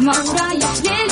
ما 0.00 0.12
هو 0.12 1.11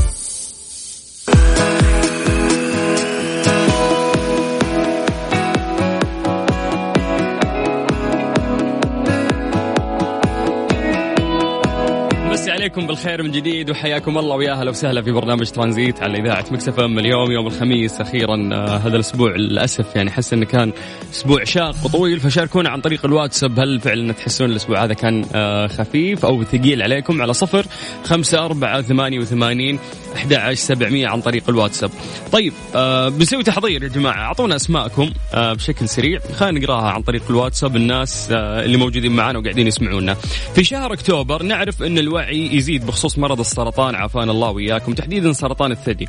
مسيكم 12.71 12.87
بالخير 12.87 13.23
من 13.23 13.31
جديد 13.31 13.69
وحياكم 13.69 14.17
الله 14.17 14.35
ويا 14.35 14.51
أهلا 14.51 14.69
وسهلا 14.69 15.01
في 15.01 15.11
برنامج 15.11 15.49
ترانزيت 15.49 16.03
على 16.03 16.19
إذاعة 16.19 16.45
ميكس 16.51 16.73
إف 16.73 16.79
إم. 16.79 16.99
اليوم 16.99 17.31
يوم 17.31 17.47
الخميس 17.47 18.01
أخيرا 18.01 18.49
آه، 18.53 18.77
هذا 18.77 18.95
الأسبوع 18.95 19.35
للأسف 19.35 19.95
يعني 19.95 20.09
احس 20.09 20.33
إنه 20.33 20.45
كان 20.45 20.73
أسبوع 21.11 21.43
شاق 21.43 21.75
وطويل 21.85 22.19
فشاركونا 22.19 22.69
عن 22.69 22.81
طريق 22.81 23.05
الواتساب 23.05 23.59
هل 23.59 23.79
فعلا 23.79 24.13
تحسون 24.13 24.51
الأسبوع 24.51 24.83
هذا 24.83 24.93
كان 24.93 25.25
آه، 25.35 25.67
خفيف 25.67 26.25
أو 26.25 26.43
ثقيل 26.43 26.81
عليكم؟ 26.81 27.21
على 27.21 27.33
صفر 27.33 27.65
خمسة 28.03 28.45
أربعة 28.45 28.81
ثمانية 28.81 29.19
وثمانين 29.19 29.79
أحد 30.15 30.53
سبعمية 30.53 31.07
عن 31.07 31.21
طريق 31.21 31.49
الواتساب. 31.49 31.89
طيب 32.31 32.53
آه 32.75 33.09
بنسوي 33.09 33.43
تحضير 33.43 33.83
يا 33.83 33.89
جماعة. 33.89 34.21
أعطونا 34.21 34.55
أسماءكم 34.55 35.09
بشكل 35.33 35.89
سريع. 35.89 36.19
خلينا 36.19 36.59
نقراها 36.59 36.89
عن 36.89 37.01
طريق 37.01 37.23
الواتساب 37.29 37.75
الناس 37.75 38.27
اللي 38.31 38.77
موجودين 38.77 39.11
معنا 39.11 39.39
وقاعدين 39.39 39.67
يسمعونا. 39.67 40.13
في 40.55 40.63
شهر 40.63 40.93
أكتوبر 40.93 41.43
نعرف 41.43 41.83
أن 41.83 41.97
الوعي 41.97 42.60
يزيد 42.61 42.85
بخصوص 42.85 43.17
مرض 43.17 43.39
السرطان 43.39 43.95
عافانا 43.95 44.31
الله 44.31 44.49
وإياكم. 44.49 44.93
تحديدا 44.93 45.33
سرطان 45.33 45.71
الثدي. 45.71 46.07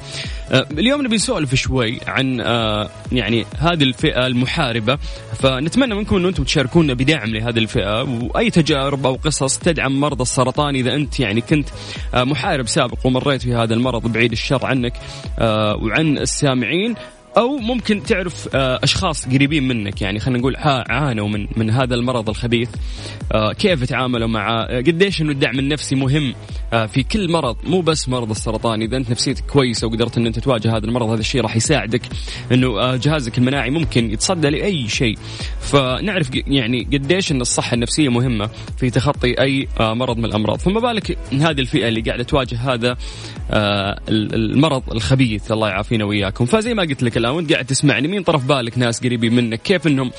آه 0.51 0.67
اليوم 0.71 1.03
نبي 1.03 1.17
نسولف 1.17 1.55
شوي 1.55 2.01
عن 2.07 2.41
آه 2.41 2.91
يعني 3.13 3.47
هذه 3.59 3.83
الفئة 3.83 4.27
المحاربة. 4.27 4.99
فنتمنى 5.39 5.95
منكم 5.95 6.17
أنه 6.17 6.29
أنتم 6.29 6.45
تشاركونا 6.45 6.95
بدعم 6.95 7.29
لهذه 7.29 7.59
الفئة 7.59 8.03
وأي 8.03 8.51
تجارب 8.51 9.07
أو 9.07 9.15
قصص 9.15 9.59
تدعم 9.59 10.01
مرضى 10.01 10.23
السرطان. 10.23 10.75
إذا 10.75 10.95
أنت 10.95 11.21
يعني 11.21 11.41
كنت 11.41 11.69
آه 12.15 12.25
محارب 12.25 12.69
سابق 12.69 12.99
ومريت 13.05 13.43
في 13.43 13.55
هذا 13.55 13.75
المرض 13.75 14.13
بعيد 14.13 14.33
الشر 14.33 14.67
عنك 14.67 14.93
وعن 15.83 16.19
السامعين 16.19 16.95
أو 17.37 17.57
ممكن 17.57 18.03
تعرف 18.03 18.49
آه، 18.55 18.81
أشخاص 18.83 19.29
قريبين 19.29 19.69
منك. 19.69 20.03
يعني 20.03 20.19
خلينا 20.19 20.39
نقول 20.39 20.57
عانوا 20.89 21.29
من 21.29 21.47
من 21.57 21.71
هذا 21.71 21.95
المرض 21.95 22.29
الخبيث. 22.29 22.69
آه، 23.33 23.53
كيف 23.53 23.85
تعاملوا 23.85 24.29
معه؟ 24.29 24.63
آه، 24.63 24.79
قديش 24.79 25.23
إنه 25.23 25.31
الدعم 25.33 25.59
النفسي 25.59 25.95
مهم 25.95 26.35
في 26.89 27.03
كل 27.03 27.31
مرض 27.33 27.57
مو 27.65 27.81
بس 27.81 28.09
مرض 28.09 28.31
السرطان. 28.31 28.83
إذا 28.83 28.97
أنت 28.97 29.11
نفسيتك 29.11 29.45
كويسة 29.47 29.87
وقدرت 29.87 30.19
إن 30.19 30.27
أنت 30.27 30.39
تواجه 30.39 30.77
هذا 30.77 30.87
المرض 30.87 31.09
هذا 31.09 31.21
الشيء 31.21 31.41
راح 31.41 31.57
يساعدك 31.57 32.03
إنه 32.53 32.97
جهازك 32.97 33.39
المناعي 33.39 33.71
ممكن 33.71 34.11
يتصدى 34.11 34.51
لأي 34.51 34.89
شيء. 34.89 35.19
فنعرف 35.61 36.31
يعني 36.47 36.85
قديش 36.93 37.33
إن 37.33 37.41
الصحة 37.41 37.75
النفسية 37.75 38.09
مهمة 38.09 38.51
في 38.79 38.91
تخطي 38.91 39.41
أي 39.41 39.69
مرض 39.81 40.19
من 40.19 40.25
الأمراض. 40.25 40.59
فما 40.59 40.81
بالك 40.81 41.19
هذه 41.33 41.61
الفئة 41.61 41.89
اللي 41.89 42.01
قاعدة 42.01 42.23
تواجه 42.23 42.57
هذا 42.75 42.97
ال- 43.51 44.35
المرض 44.35 44.83
الخبيث. 44.93 45.53
الله 45.53 45.69
يعافينا 45.69 46.05
وإياكم. 46.05 46.45
فزي 46.45 46.75
ما 46.75 46.83
قلت 46.83 47.03
لك 47.03 47.17
الان 47.23 47.37
وانت 47.37 47.53
قاعد 47.53 47.65
تسمعني 47.65 48.09
مين 48.09 48.23
طرف 48.23 48.45
بالك 48.45 48.79
ناس 48.79 49.01
قريبين 49.01 49.35
منك؟ 49.35 49.63
كيف 49.63 49.87
انهم 49.87 50.11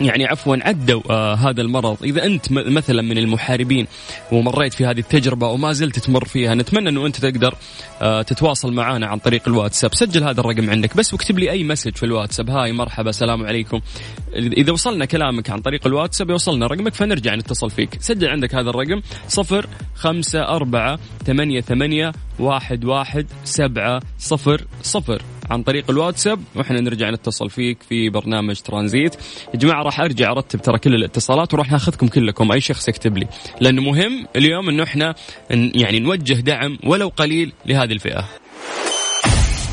يعني 0.00 0.26
عفوا 0.26 0.56
عدوا 0.60 1.02
آه 1.10 1.34
هذا 1.34 1.60
المرض. 1.62 1.96
إذا 2.04 2.24
أنت 2.24 2.52
مثلا 2.52 3.02
من 3.02 3.18
المحاربين 3.18 3.86
ومريت 4.32 4.74
في 4.74 4.86
هذه 4.86 4.98
التجربة 4.98 5.48
وما 5.48 5.72
زلت 5.72 5.98
تمر 5.98 6.24
فيها 6.24 6.54
نتمنى 6.54 6.88
إنه 6.88 7.06
أنت 7.06 7.16
تقدر 7.16 7.54
آه 8.02 8.22
تتواصل 8.22 8.72
معنا 8.72 9.06
عن 9.06 9.18
طريق 9.18 9.42
الواتساب. 9.48 9.94
سجل 9.94 10.24
هذا 10.24 10.40
الرقم 10.40 10.70
عندك 10.70 10.96
بس 10.96 11.12
واكتب 11.12 11.38
لي 11.38 11.50
أي 11.50 11.64
مسج 11.64 11.96
في 11.96 12.06
الواتساب. 12.06 12.50
هاي 12.50 12.72
مرحبا 12.72 13.12
سلام 13.12 13.46
عليكم. 13.46 13.80
إذا 14.34 14.72
وصلنا 14.72 15.04
كلامك 15.04 15.50
عن 15.50 15.60
طريق 15.60 15.86
الواتساب 15.86 16.30
يوصلنا 16.30 16.66
رقمك 16.66 16.94
فنرجع 16.94 17.34
نتصل 17.34 17.70
فيك. 17.70 17.96
سجل 18.00 18.28
عندك 18.28 18.54
هذا 18.54 18.70
الرقم 18.70 19.02
صفر 19.28 19.66
خمسة 19.94 20.42
أربعة 20.42 20.98
ثمانية 21.26 21.60
ثمانية 21.60 22.12
واحد 22.38 22.84
واحد 22.84 23.26
سبعة 23.44 24.00
صفر 24.18 24.64
صفر. 24.82 25.22
عن 25.50 25.62
طريق 25.62 25.90
الواتساب 25.90 26.40
وإحنا 26.54 26.80
نرجع 26.80 27.10
نتصل 27.10 27.50
فيك 27.50 27.82
في 27.88 28.10
برنامج 28.10 28.60
ترانزيت. 28.60 29.14
يا 29.54 29.58
جماعة 29.58 29.82
راح 29.82 30.00
أرجع 30.00 30.30
أرتب 30.30 30.62
ترى 30.62 30.78
كل 30.78 30.94
الاتصالات 30.94 31.54
وراح 31.54 31.72
ناخذكم 31.72 32.08
كلكم 32.08 32.52
أي 32.52 32.60
شخص 32.60 32.88
يكتب 32.88 33.18
لي. 33.18 33.26
لأنه 33.60 33.82
مهم 33.82 34.26
اليوم 34.36 34.68
إنه 34.68 34.82
إحنا 34.82 35.14
يعني 35.50 35.98
نوجه 35.98 36.34
دعم 36.34 36.78
ولو 36.84 37.08
قليل 37.08 37.52
لهذه 37.66 37.92
الفئة. 37.92 38.28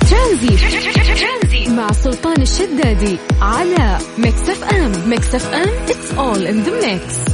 ترانزيت. 0.10 1.70
مع 1.70 1.92
سلطان 1.92 2.42
الشدادي 2.42 3.18
على 3.42 3.98
ميكس 4.18 4.50
إف 4.50 4.64
إم. 4.64 5.10
ميكس 5.10 5.36
إف 5.36 5.54
إم 5.54 5.70
it's 5.88 6.12
all 6.18 6.48
in 6.48 6.68
the 6.68 6.72
mix. 6.86 7.28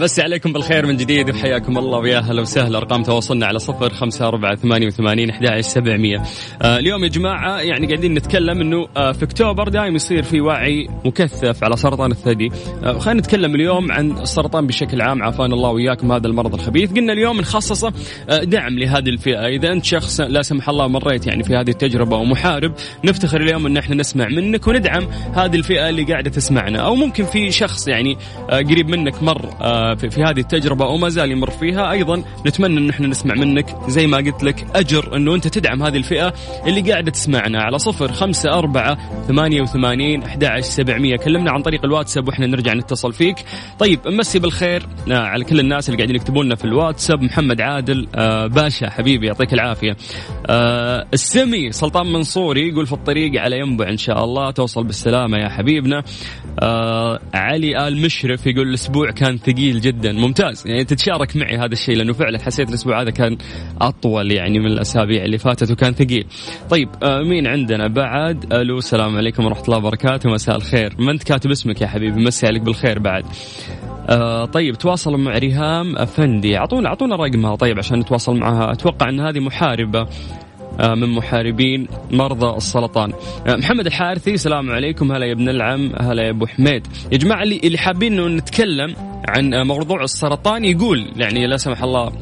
مسيكم 0.00 0.52
بالخير 0.52 0.86
من 0.86 0.96
جديد 0.96 1.30
وحياكم 1.30 1.78
الله 1.78 1.98
ويا 1.98 2.18
أهلا 2.18 2.40
وسهلا. 2.40 2.78
أرقام 2.78 3.02
تواصلنا 3.02 3.46
على 3.46 3.58
صفر 3.58 3.90
خمسة 3.94 4.28
أربعة 4.28 4.54
ثمانية 4.54 4.86
وثمانين 4.86 5.30
أحد 5.30 5.60
سبعمية. 5.60 6.22
آه 6.62 6.78
اليوم 6.78 7.04
يا 7.04 7.08
جماعة 7.08 7.60
يعني 7.60 7.86
قاعدين 7.86 8.14
نتكلم 8.14 8.60
إنه 8.60 8.88
آه 8.96 9.12
في 9.12 9.24
أكتوبر 9.24 9.68
دائما 9.68 9.96
يصير 9.96 10.22
في 10.22 10.40
وعي 10.40 10.88
مكثف 11.04 11.64
على 11.64 11.76
سرطان 11.76 12.10
الثدي. 12.10 12.50
آه 12.84 12.98
خلينا 12.98 13.20
نتكلم 13.20 13.54
اليوم 13.54 13.92
عن 13.92 14.10
السرطان 14.10 14.66
بشكل 14.66 15.00
عام. 15.00 15.22
عافانا 15.22 15.54
الله 15.54 15.70
وياكم 15.70 16.12
هذا 16.12 16.26
المرض 16.26 16.54
الخبيث. 16.54 16.92
قلنا 16.92 17.12
اليوم 17.12 17.40
نخصصه 17.40 17.92
آه 18.30 18.44
دعم 18.44 18.78
لهذه 18.78 19.08
الفئة. 19.08 19.46
إذا 19.46 19.72
أنت 19.72 19.84
شخص 19.84 20.20
لا 20.20 20.42
سمح 20.42 20.68
الله 20.68 20.88
مريت 20.88 21.26
يعني 21.26 21.42
في 21.44 21.54
هذه 21.54 21.70
التجربة 21.70 22.16
ومحارب 22.16 22.72
نفتخر 23.04 23.40
اليوم 23.40 23.66
إن 23.66 23.76
إحنا 23.76 23.94
نسمع 23.96 24.28
منك 24.28 24.66
وندعم 24.66 25.06
هذه 25.34 25.56
الفئة 25.56 25.88
اللي 25.88 26.04
قاعدة 26.04 26.30
تسمعنا. 26.30 26.78
أو 26.78 26.94
ممكن 26.94 27.24
في 27.24 27.50
شخص 27.50 27.88
يعني 27.88 28.16
آه 28.50 28.60
قريب 28.60 28.88
منك 28.88 29.22
مر 29.22 29.50
آه 29.60 29.85
في, 29.94 30.10
في 30.10 30.22
هذه 30.22 30.40
التجربة 30.40 30.86
وما 30.86 31.08
زال 31.08 31.30
يمر 31.30 31.50
فيها. 31.50 31.90
أيضا 31.90 32.22
نتمنى 32.46 32.78
إن 32.78 32.90
إحنا 32.90 33.06
نسمع 33.06 33.34
منك 33.34 33.76
زي 33.88 34.06
ما 34.06 34.16
قلت 34.16 34.44
لك 34.44 34.66
أجر 34.74 35.16
إنه 35.16 35.34
أنت 35.34 35.48
تدعم 35.48 35.82
هذه 35.82 35.96
الفئة 35.96 36.34
اللي 36.66 36.92
قاعدة 36.92 37.10
تسمعنا 37.10 37.62
على 37.62 37.78
صفر 37.78 38.12
خمسة 38.12 38.58
أربعة 38.58 38.98
ثمانية 39.28 39.62
وثمانين 39.62 40.22
أحد 40.22 40.60
سبعمية. 40.60 41.16
كلمنا 41.16 41.50
عن 41.50 41.62
طريق 41.62 41.84
الواتساب 41.84 42.28
وإحنا 42.28 42.46
نرجع 42.46 42.74
نتصل 42.74 43.12
فيك. 43.12 43.36
طيب 43.78 44.00
مسي 44.06 44.38
بالخير. 44.38 44.86
آه 45.10 45.14
على 45.14 45.44
كل 45.44 45.60
الناس 45.60 45.88
اللي 45.88 45.96
قاعدين 45.96 46.16
يكتبون 46.16 46.46
لنا 46.46 46.54
في 46.54 46.64
الواتساب 46.64 47.22
محمد 47.22 47.60
عادل 47.60 48.08
آه 48.14 48.46
باشا 48.46 48.90
حبيبي 48.90 49.26
يعطيك 49.26 49.54
العافية. 49.54 49.96
آه 50.46 51.06
السمي 51.12 51.72
سلطان 51.72 52.12
منصوري 52.12 52.68
يقول 52.68 52.86
في 52.86 52.92
الطريق 52.92 53.40
على 53.40 53.58
ينبع 53.58 53.88
إن 53.88 53.96
شاء 53.96 54.24
الله. 54.24 54.50
توصل 54.50 54.84
بالسلامة 54.84 55.38
يا 55.38 55.48
حبيبنا. 55.48 56.02
علي 57.34 57.88
آل 57.88 58.02
مشرف 58.02 58.46
يقول 58.46 58.68
الأسبوع 58.68 59.10
كان 59.10 59.38
ثقيل 59.38 59.75
جدا. 59.80 60.12
ممتاز. 60.12 60.66
يعني 60.66 60.84
تتشارك 60.84 61.36
معي 61.36 61.56
هذا 61.56 61.72
الشيء 61.72 61.96
لأنه 61.96 62.12
فعلا 62.12 62.38
حسيت 62.38 62.68
الأسبوع 62.68 63.02
هذا 63.02 63.10
كان 63.10 63.36
أطول 63.80 64.32
يعني 64.32 64.58
من 64.58 64.66
الأسابيع 64.66 65.24
اللي 65.24 65.38
فاتت 65.38 65.70
وكان 65.70 65.92
ثقيل. 65.92 66.26
طيب 66.70 66.88
آه 67.02 67.22
مين 67.22 67.46
عندنا؟ 67.46 67.86
بعد 67.86 68.52
ألو 68.52 68.78
السلام 68.78 69.16
عليكم 69.16 69.44
ورحمة 69.44 69.64
الله 69.64 69.78
وبركاته. 69.78 70.30
مساء 70.30 70.56
الخير. 70.56 70.94
ما 70.98 71.12
أنت 71.12 71.22
كاتب 71.22 71.50
اسمك 71.50 71.80
يا 71.80 71.86
حبيبي؟ 71.86 72.24
مسي 72.24 72.46
عليك 72.46 72.62
بالخير 72.62 72.98
بعد. 72.98 73.24
آه 74.08 74.44
طيب 74.44 74.74
تواصلوا 74.74 75.18
مع 75.18 75.38
ريهام 75.38 75.96
أفندي. 75.96 76.56
أعطونا 76.56 76.88
أعطونا 76.88 77.16
رقمها 77.16 77.56
طيب 77.56 77.78
عشان 77.78 77.98
نتواصل 77.98 78.36
معها. 78.36 78.72
أتوقع 78.72 79.08
إن 79.08 79.20
هذه 79.20 79.40
محاربة. 79.40 80.06
من 80.80 81.08
محاربين 81.08 81.88
مرضى 82.10 82.56
السرطان. 82.56 83.12
آه، 83.46 83.56
محمد 83.56 83.86
الحارثي 83.86 84.34
السلام 84.34 84.70
عليكم. 84.70 85.12
هلا 85.12 85.26
يا 85.26 85.32
ابن 85.32 85.48
العم 85.48 85.92
هلا 86.00 86.22
يا 86.22 86.30
أبو 86.30 86.46
حميد. 86.46 86.86
يا 87.12 87.18
جماعة 87.18 87.42
اللي 87.42 87.60
اللي 87.64 87.78
حابين 87.78 88.12
إنه 88.12 88.28
نتكلم 88.28 88.96
عن 89.28 89.54
آه، 89.54 89.62
موضوع 89.62 90.04
السرطان 90.04 90.64
يقول 90.64 91.12
يعني 91.16 91.46
لا 91.46 91.56
سمح 91.56 91.82
الله 91.82 92.12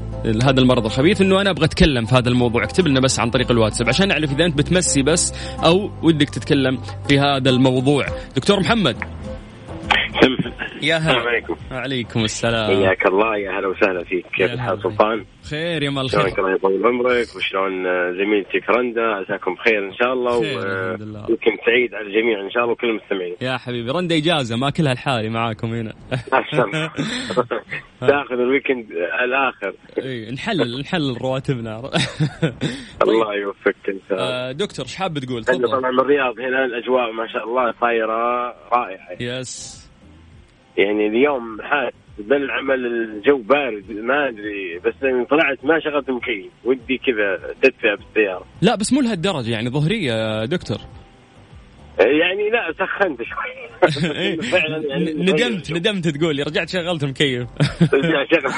هذا 0.44 0.60
المرض 0.60 0.84
الخبيث 0.84 1.20
إنه 1.20 1.40
أنا 1.40 1.50
أبغى 1.50 1.64
أتكلم 1.64 2.04
في 2.04 2.14
هذا 2.14 2.28
الموضوع. 2.28 2.64
اكتب 2.64 2.88
لنا 2.88 3.00
بس 3.00 3.20
عن 3.20 3.30
طريق 3.30 3.50
الواتساب 3.50 3.88
عشان 3.88 4.08
نعرف 4.08 4.32
إذا 4.32 4.44
أنت 4.44 4.58
بتمسي 4.58 5.02
بس 5.02 5.32
أو 5.64 5.90
ودك 6.02 6.30
تتكلم 6.30 6.78
في 7.08 7.18
هذا 7.18 7.50
الموضوع. 7.50 8.06
دكتور 8.36 8.60
محمد. 8.60 8.96
يا 10.82 10.96
السلام 10.96 11.16
هلا 11.18 11.28
عليكم. 11.28 11.56
عليكم 11.70 12.24
السلام. 12.24 12.66
حياك 12.66 13.06
الله. 13.06 13.36
يا 13.36 13.58
هلا 13.58 13.68
وسهلا 13.68 14.04
فيك. 14.04 14.26
كيف 14.26 14.52
الحال. 14.52 14.82
سلطان؟ 14.82 15.24
خير 15.50 15.82
يا 15.82 15.90
مال 15.90 16.10
شلونك 16.10 16.34
خير 16.34 16.38
الله 16.38 16.54
يطول 16.54 16.86
عمرك؟ 16.86 17.36
وشلون 17.36 17.86
آه، 17.86 18.10
زميلتك 18.10 18.70
رندا؟ 18.70 19.02
عساكم 19.02 19.54
بخير 19.54 19.88
إن 19.88 19.94
شاء 19.94 20.12
الله. 20.12 20.36
ويمكن 20.36 21.56
سعيد 21.66 21.94
على 21.94 22.06
الجميع 22.06 22.40
إن 22.40 22.50
شاء 22.50 22.62
الله 22.62 22.72
وكل 22.72 22.88
المستمعين 22.90 23.36
يا 23.40 23.56
حبيبي 23.56 23.90
رندا 23.90 24.16
إجازة 24.16 24.56
ما 24.56 24.70
كلها 24.70 24.92
الحالي 24.92 25.28
معاكم 25.28 25.74
هنا. 25.74 25.92
تأخذ 28.00 28.34
الويكند 28.34 28.86
الآخر. 29.24 29.74
إيه، 29.98 30.30
نحلل 30.30 30.80
نحلل 30.80 31.22
رواتبنا. 31.22 31.78
الله 33.02 33.34
يوفقك 33.34 33.88
إن 33.88 34.00
شاء 34.08 34.18
الله. 34.18 34.30
آه، 34.30 34.52
دكتور 34.52 34.84
إيش 34.84 34.96
حاب 34.96 35.18
تقول؟ 35.18 35.44
طبعا 35.44 35.80
من 35.90 36.00
الرياض 36.00 36.38
هنا 36.38 36.64
الأجواء 36.64 37.12
ما 37.12 37.26
شاء 37.32 37.44
الله 37.44 37.74
صايره 37.80 38.54
رائعة. 38.72 39.16
يس. 39.20 39.83
يعني 40.76 41.06
اليوم 41.06 41.62
حاس 41.62 41.92
بالعمل 42.18 42.86
الجو 42.86 43.38
بارد 43.38 43.84
ما 43.90 44.28
أدري 44.28 44.78
بس 44.84 44.94
لما 45.02 45.24
طلعت 45.24 45.64
ما 45.64 45.80
شغلت 45.80 46.10
مكيف 46.10 46.52
ودي 46.64 46.98
كذا 46.98 47.54
تدفئه 47.62 47.94
بالسيارة. 47.94 48.44
لا 48.62 48.74
بس 48.74 48.92
مو 48.92 49.00
لهالدرجة 49.00 49.50
يعني 49.50 49.70
ظهرية 49.70 50.44
دكتور. 50.44 50.78
يعني 51.98 52.50
لا 52.50 52.72
سخنت 52.72 53.18
شوي. 53.22 53.64
إيه، 54.18 54.40
فعلا 54.52 54.82
يعني 54.88 55.12
ندمت 55.12 55.72
ندمت 55.72 56.08
تقول 56.08 56.46
رجعت 56.46 56.68
شغلت 56.68 57.04
مكيف. 57.04 57.48
رجع 57.94 58.24
شغل 58.32 58.52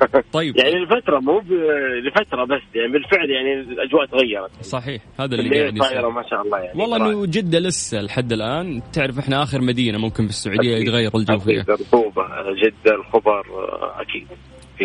طيب. 0.32 0.56
يعني 0.56 0.84
لفترة 0.84 1.18
مو 1.20 1.42
لفترة 2.06 2.44
بس 2.44 2.60
يعني 2.74 2.92
بالفعل 2.92 3.30
يعني 3.30 3.60
الأجواء 3.60 4.06
تغيرت. 4.06 4.50
صحيح 4.62 5.02
هذا 5.20 5.34
اللي 5.34 5.60
قاعد 5.60 5.76
يصير. 5.76 6.10
ما 6.10 6.22
شاء 6.30 6.42
الله 6.42 6.58
يعني. 6.58 6.80
والله 6.80 6.96
إنه 6.96 7.26
جدة 7.26 7.58
لسه 7.58 8.00
لحد 8.00 8.32
الآن. 8.32 8.82
تعرف 8.92 9.18
إحنا 9.18 9.42
آخر 9.42 9.60
مدينة 9.60 9.98
ممكن 9.98 10.26
بالسعوديه. 10.26 10.76
يتغير 10.76 11.10
الجو 11.16 11.38
فيها. 11.38 11.64
رطوبه 11.68 12.22
جدة 12.62 12.94
الخبر 12.94 13.42
أكيد. 14.00 14.26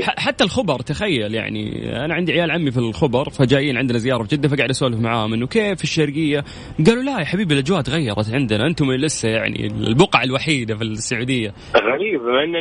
حتى 0.03 0.43
الخبر 0.43 0.79
تخيل 0.79 1.33
يعني 1.35 1.91
أنا 2.05 2.13
عندي 2.13 2.31
عيال 2.31 2.51
عمي 2.51 2.71
في 2.71 2.77
الخبر 2.77 3.29
فجايين 3.29 3.77
عندنا 3.77 3.97
زيارة 3.97 4.23
في 4.23 4.35
جدة 4.35 4.49
فقاعد 4.49 4.69
أسولف 4.69 4.99
معاهم 4.99 5.33
إنه 5.33 5.47
كيف 5.47 5.83
الشرقية؟ 5.83 6.43
قالوا 6.87 7.03
لا 7.03 7.19
يا 7.19 7.25
حبيبي 7.25 7.53
الأجواء 7.53 7.81
تغيرت 7.81 8.33
عندنا 8.33 8.67
أنتم 8.67 8.91
لسه 8.91 9.29
يعني 9.29 9.67
البقعة 9.67 10.23
الوحيدة 10.23 10.75
في 10.75 10.83
السعودية 10.83 11.53
غريب 11.75 12.21
مع 12.21 12.43
إن 12.43 12.53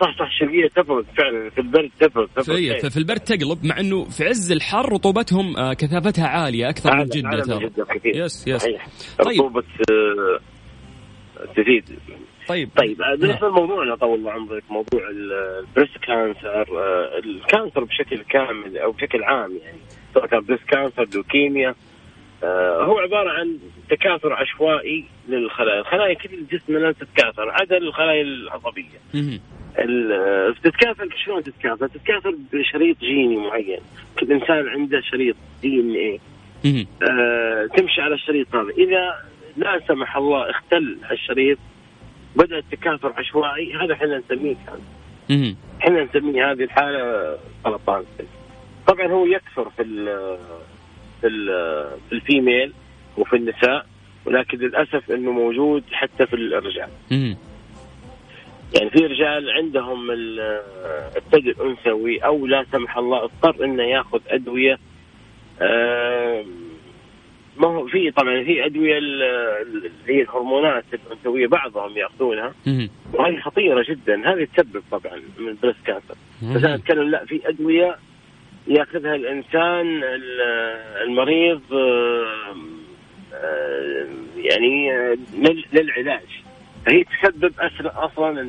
صح 0.00 0.18
صح 0.18 0.26
الشرقية 0.26 0.68
تبرد 0.76 1.04
فعلا 1.18 1.50
في 1.50 1.60
البرد 1.60 1.90
تبرد 2.00 2.28
تبرد 2.36 2.80
في. 2.80 2.90
في 2.90 2.96
البرد 2.96 3.20
تقلب 3.20 3.64
مع 3.64 3.80
إنه 3.80 4.04
في 4.04 4.24
عز 4.24 4.52
الحر 4.52 4.92
رطوبتهم 4.92 5.56
آه، 5.56 5.72
كثافتها 5.72 6.26
عالية 6.26 6.68
أكثر 6.68 6.96
من 6.96 7.04
أعلى- 7.04 7.16
جدة 7.16 7.28
من 7.30 7.42
ترى. 7.42 7.70
يس 8.04 8.44
يس 8.48 8.62
صحيح 8.62 8.86
طيب. 9.18 9.28
رطوبة 9.40 9.62
آه، 9.90 10.40
تزيد 11.56 11.84
طيب. 12.48 12.70
طيب 12.76 13.02
آه، 13.02 13.14
بالنسبة 13.14 13.48
لموضوعنا 13.48 13.94
طول 13.94 14.18
الله 14.18 14.32
عمرك 14.32 14.62
موضوع 14.70 15.08
ال- 15.10 15.32
ال 15.32 15.41
breast 15.41 15.98
cancer 15.98 16.66
آه، 16.78 17.18
ال 17.18 17.27
cancer 17.27 17.84
بشكل 17.84 18.18
كامل 18.18 18.78
أو 18.78 18.92
بشكل 18.92 19.22
عام 19.24 19.58
يعني. 19.64 19.78
سواء 20.14 20.26
كان 20.26 20.40
breast 20.40 20.62
cancer 20.62 21.06
leukemia 21.14 21.74
آه، 22.44 22.84
هو 22.84 22.98
عبارة 22.98 23.30
عن 23.30 23.58
تكاثر 23.90 24.32
عشوائي 24.32 25.04
للخلايا، 25.28 25.80
الخلايا 25.80 26.14
كل 26.14 26.34
الجسم 26.34 26.72
منها 26.74 26.92
تتكاثر 26.92 27.50
عدا 27.50 27.76
الخلايا 27.76 28.22
العصبية. 28.22 28.98
تتكاثر 30.62 31.08
شلون 31.24 31.42
تتكاثر؟ 31.42 31.86
تتكاثر 31.86 32.34
بشريط 32.52 32.98
جيني 33.00 33.36
معين، 33.36 33.80
كل 34.20 34.32
إنسان 34.32 34.68
عنده 34.68 35.00
شريط 35.00 35.36
DNA. 35.62 36.18
آه، 37.02 37.66
تمشي 37.76 38.00
على 38.00 38.14
الشريط 38.14 38.54
هذا. 38.54 38.70
إذا 38.78 39.14
لا 39.56 39.80
سمح 39.88 40.16
الله 40.16 40.50
اختل 40.50 40.98
الشريط 41.10 41.58
بدا 42.36 42.58
التكاثر 42.58 43.12
عشوائي 43.16 43.74
هذا 43.74 43.92
إحنا 43.94 44.18
نسميه 44.18 44.56
مهم. 45.30 45.56
إحنا 45.82 46.04
نسميه 46.04 46.50
هذه 46.52 46.62
الحالة 46.64 47.36
سرطان 47.64 48.04
طبعا 48.86 49.06
هو 49.06 49.26
يكثر 49.26 49.70
في 49.76 49.82
ال 49.82 50.04
في 51.20 51.26
ال 51.26 51.46
في 52.08 52.12
الفيميل 52.14 52.72
وفي 53.18 53.36
النساء 53.36 53.86
ولكن 54.24 54.58
للأسف 54.58 55.10
إنه 55.10 55.32
موجود 55.32 55.84
حتى 55.92 56.26
في 56.26 56.36
الرجال. 56.36 56.88
يعني 58.78 58.90
في 58.90 59.06
رجال 59.06 59.50
عندهم 59.50 60.10
ال- 60.10 60.60
الثدي 61.16 61.50
الأنثوي 61.50 62.18
أو 62.18 62.46
لا 62.46 62.64
سمح 62.72 62.96
الله 62.98 63.24
اضطر 63.24 63.64
إنه 63.64 63.82
ياخذ 63.82 64.20
أدوية 64.28 64.78
ما 67.58 67.68
هو 67.68 67.86
في 67.86 68.10
طبعا 68.10 68.44
في 68.44 68.66
أدوية 68.66 68.98
ال- 68.98 69.22
اللي 69.62 69.90
هي 70.06 70.22
الهرمونات 70.22 70.84
الأنثوية 70.94 71.46
بعضهم 71.46 71.96
يأخذونها. 71.96 72.54
وهذه 73.12 73.40
خطيرة 73.40 73.84
جدا. 73.88 74.32
هذه 74.32 74.46
تسبب 74.56 74.82
طبعا 74.90 75.16
من 75.38 75.56
breast 75.62 75.78
cancer 75.86 76.14
بس 76.42 76.64
أنا 76.64 76.74
اتكلم 76.74 77.02
لا 77.10 77.24
في 77.24 77.48
أدوية 77.48 77.96
يأخذها 78.68 79.14
الإنسان 79.14 80.02
ال- 80.04 80.40
المريض 81.08 81.60
يعني 84.36 84.92
آه، 84.92 85.16
لل- 85.38 85.64
للعلاج. 85.72 86.26
فهي 86.86 87.04
تسبب 87.04 87.52
أصلا 87.96 88.40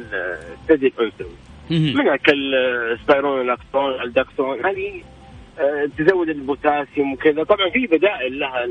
الثدي 0.53 0.87
الأنثوي. 0.87 1.35
منها 1.69 2.15
كال 2.15 3.47
spironolactone 3.47 4.01
Aldactone 4.01 4.65
هذه 4.65 5.01
آه، 5.59 5.89
تزود 5.97 6.29
البوتاسيوم 6.29 7.13
وكذا. 7.13 7.43
طبعا 7.43 7.69
في 7.69 7.87
بدائل 7.87 8.39
لها 8.39 8.67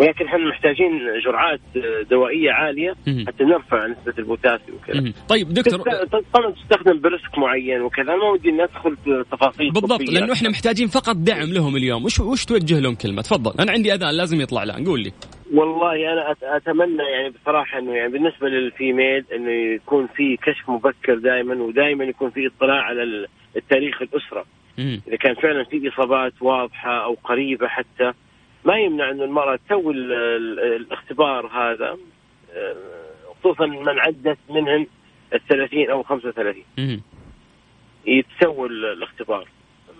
ولكن 0.00 0.26
إحنا 0.26 0.48
محتاجين 0.48 1.00
جرعات 1.24 1.60
دوائية 2.10 2.50
عالية. 2.52 2.94
حتى 3.26 3.44
نرفع 3.44 3.86
نسبة 3.86 4.14
البوتاسيوم 4.18 4.78
وكذا. 4.78 5.12
طيب 5.28 5.48
دكتور 5.48 5.78
طبعا 6.34 6.50
تستخدم 6.50 7.00
brisk 7.00 7.38
معين 7.38 7.80
وكذا. 7.80 8.16
ما 8.16 8.30
ودي 8.30 8.50
ندخل 8.50 8.96
في 8.96 9.24
تفاصيل 9.32 9.70
بالضبط 9.70 9.92
طبية. 9.92 10.06
لأنه 10.20 10.32
إحنا 10.32 10.48
محتاجين 10.48 10.88
فقط 10.88 11.16
دعم 11.16 11.48
لهم 11.52 11.76
اليوم. 11.76 12.04
وش 12.04 12.20
وش 12.20 12.44
توجه 12.44 12.80
لهم 12.80 12.94
كلمة؟ 12.94 13.22
تفضل. 13.22 13.52
أنا 13.60 13.72
عندي 13.72 13.94
أذان 13.94 14.14
لازم 14.14 14.40
يطلع 14.40 14.62
الآن. 14.62 14.84
قول 14.84 15.00
لي. 15.00 15.12
والله 15.54 16.12
أنا 16.12 16.34
أتمنى 16.42 17.02
يعني 17.02 17.30
بصراحة 17.42 17.78
إنه 17.78 17.94
يعني 17.94 18.12
بالنسبة 18.12 18.48
لل 18.48 18.67
female 18.67 19.24
إنه 19.34 19.50
يكون 19.50 20.06
في 20.06 20.36
كشف 20.36 20.70
مبكر 20.70 21.18
دائما 21.18 21.54
ودائما 21.62 22.04
يكون 22.04 22.30
في 22.30 22.46
اطلاع 22.46 22.82
على 22.82 23.02
ال- 23.02 23.26
التاريخ 23.56 24.02
الأسرة. 24.02 24.44
إذا 24.78 25.16
كان 25.20 25.34
فعلا 25.34 25.64
في 25.64 25.88
إصابات 25.88 26.32
واضحة 26.40 27.04
أو 27.04 27.16
قريبة 27.24 27.68
حتى. 27.68 28.12
ما 28.64 28.76
يمنع 28.78 29.10
إنه 29.10 29.24
المرأة 29.24 29.58
تسوي 29.66 29.94
ال- 29.94 30.12
ال- 30.12 30.60
الاختبار 30.76 31.46
هذا 31.46 31.96
آه، 32.52 32.76
خصوصا 33.40 33.66
من 33.66 33.98
عدت 33.98 34.38
منهن 34.50 34.86
ال 35.34 35.40
30 35.48 35.90
أو 35.90 36.02
35 36.02 36.64
مهم. 36.78 37.02
يتسووا 38.06 38.68
ال- 38.68 38.84
الاختبار. 38.84 39.48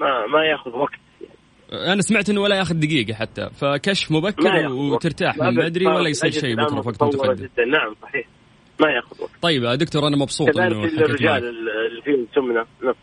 ما 0.00 0.26
ما 0.26 0.44
ياخذ 0.44 0.70
وقت. 0.76 1.00
أنا 1.72 2.00
سمعت 2.02 2.30
إنه 2.30 2.40
ولا 2.40 2.56
ياخذ 2.56 2.74
دقيقة 2.74 3.14
حتى 3.14 3.50
فكشف 3.50 4.12
مبكر. 4.12 4.68
وترتاح 4.72 5.38
من 5.38 5.54
بدري 5.56 5.86
ولا 5.86 6.08
يصير 6.08 6.30
شيء 6.30 6.54
بكرة 6.56 6.76
وقت 6.86 7.02
متقدم 7.02 7.48
نعم 7.70 7.94
صحيح. 8.02 8.26
ما 8.80 8.90
ياخذ 8.90 9.22
وقت. 9.22 9.30
طيب 9.42 9.62
يا 9.62 9.74
دكتور 9.74 10.06
أنا 10.06 10.16
مبسوط 10.16 10.58
إنه. 10.58 10.84
الرجال 10.84 11.48
اللي 11.88 12.02
فيهم 12.02 12.26
سمنة. 12.34 12.60
نفس 12.60 12.98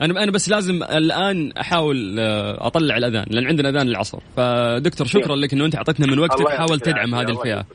أنا 0.00 0.22
أنا 0.22 0.30
بس 0.30 0.48
لازم 0.48 0.82
الآن 0.82 1.52
أحاول 1.52 2.18
آه، 2.18 2.66
أطلع 2.66 2.96
الأذان 2.96 3.24
لأن 3.30 3.46
عندنا 3.46 3.68
أذان 3.68 3.88
العصر 3.88 4.18
فدكتور 4.36 5.06
شكرا 5.06 5.36
لك 5.36 5.52
إنه 5.52 5.64
أنت 5.64 5.76
أعطيتنا 5.76 6.06
من 6.06 6.18
وقتك. 6.18 6.48
حاول 6.48 6.80
تدعم. 6.80 7.14
هذه 7.14 7.30
الفئة. 7.30 7.66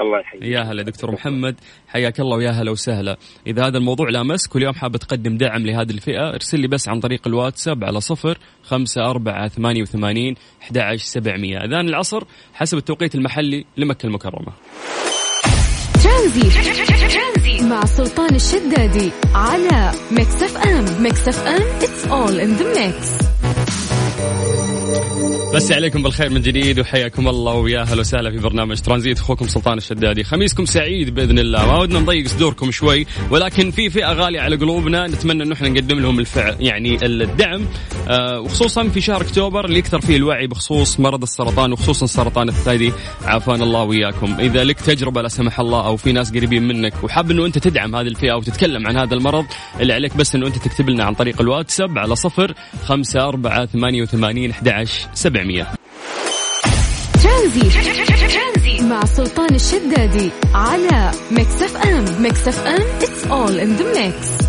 الله 0.00 0.20
يحييك. 0.20 0.42
يا 0.42 0.60
هلا 0.60 0.82
دكتور 0.82 1.10
محمد. 1.10 1.54
حياك 1.88 2.20
الله 2.20 2.36
ويا 2.36 2.50
هلا 2.50 2.70
وسهلا. 2.70 3.16
إذا 3.46 3.66
هذا 3.66 3.78
الموضوع 3.78 4.08
لامسك 4.08 4.54
واليوم 4.54 4.74
حاب 4.74 4.96
تقدم 4.96 5.36
دعم 5.36 5.66
لهذه 5.66 5.90
الفئة 5.90 6.30
ارسل 6.34 6.60
لي 6.60 6.68
بس 6.68 6.88
عن 6.88 7.00
طريق 7.00 7.20
الواتساب 7.26 7.84
على 7.84 8.00
صفر 8.00 8.38
خمسة 8.62 9.10
أربعة 9.10 9.48
ثمانية 9.48 9.82
وثمانين 9.82 10.34
أحد 10.62 10.96
سبعمية. 10.96 11.58
أذان 11.58 11.88
العصر 11.88 12.24
حسب 12.54 12.78
التوقيت 12.78 13.14
المحلي 13.14 13.64
لمكة 13.76 14.06
المكرمة. 14.06 14.52
ترانزيت 16.04 16.50
مع 17.68 17.84
سلطان 17.84 18.34
الشدادي 18.34 19.10
على 19.34 19.92
ميكس 20.10 20.42
اف 20.42 20.56
ام 20.56 21.02
ميكس 21.02 21.28
اف 21.28 21.46
ام 21.46 21.62
it's 21.80 22.10
all 22.10 22.40
in 22.40 22.60
the 22.60 22.64
mix. 22.78 23.28
مسيكم 25.54 26.02
بالخير 26.02 26.30
من 26.30 26.40
جديد 26.40 26.80
وحياكم 26.80 27.28
الله 27.28 27.54
ويا 27.54 27.80
أهلا 27.80 28.00
وسهلا 28.00 28.30
في 28.30 28.38
برنامج 28.38 28.80
ترانزيت. 28.80 29.18
أخوكم 29.18 29.48
سلطان 29.48 29.78
الشدادي. 29.78 30.24
خميسكم 30.24 30.64
سعيد 30.64 31.14
بإذن 31.14 31.38
الله. 31.38 31.66
ما 31.66 31.78
ودنا 31.78 31.98
نضيق 31.98 32.26
صدوركم 32.26 32.70
شوي 32.70 33.06
ولكن 33.30 33.70
في 33.70 33.90
فئة 33.90 34.12
غالية 34.12 34.40
على 34.40 34.56
قلوبنا. 34.56 35.06
نتمنى 35.06 35.42
إنه 35.42 35.54
إحنا 35.54 35.68
نقدم 35.68 35.98
لهم 35.98 36.18
الفعل 36.18 36.56
يعني 36.60 36.98
الدعم. 37.02 37.66
آه 38.08 38.40
وخصوصا 38.40 38.88
في 38.88 39.00
شهر 39.00 39.20
أكتوبر 39.20 39.64
اللي 39.64 39.78
يكثر 39.78 40.00
فيه 40.00 40.16
الوعي 40.16 40.46
بخصوص 40.46 41.00
مرض 41.00 41.22
السرطان 41.22 41.72
وخصوصا 41.72 42.06
سرطان 42.06 42.48
الثدي. 42.48 42.92
عافانا 43.24 43.64
الله 43.64 43.82
وياكم. 43.82 44.36
إذا 44.40 44.64
لك 44.64 44.80
تجربة 44.80 45.22
لا 45.22 45.28
سمح 45.28 45.60
الله 45.60 45.86
أو 45.86 45.96
في 45.96 46.12
ناس 46.12 46.30
قريبين 46.30 46.68
منك 46.68 47.04
وحاب 47.04 47.30
إنه 47.30 47.46
أنت 47.46 47.58
تدعم 47.58 47.96
هذه 47.96 48.06
الفئة 48.06 48.32
وتتكلم 48.32 48.86
عن 48.86 48.96
هذا 48.96 49.14
المرض 49.14 49.44
اللي 49.80 49.92
عليك 49.92 50.16
بس 50.16 50.34
إنه 50.34 50.46
أنت 50.46 50.58
تكتب 50.58 50.90
لنا 50.90 51.04
عن 51.04 51.14
طريق 51.14 51.40
الواتساب 51.40 51.98
على 51.98 52.16
صفر 52.16 52.54
خمسة 52.84 53.28
أربعة 53.28 53.66
ثمانية 53.66 54.02
وثمانين 54.02 54.50
أحد 54.50 54.68
عشر 55.38 55.44
سبعمية 55.44 55.66
ترانزي. 57.22 58.82
مع 58.82 59.04
سلطان 59.04 59.54
الشدادي 59.54 60.30
على 60.54 61.10
Mix 61.30 61.62
FM. 61.62 62.22
Mix 62.22 62.48
FM 62.48 62.82
it's 63.00 63.24
all 63.30 63.54
in 63.60 63.80
the 63.80 63.84
mix. 63.98 64.44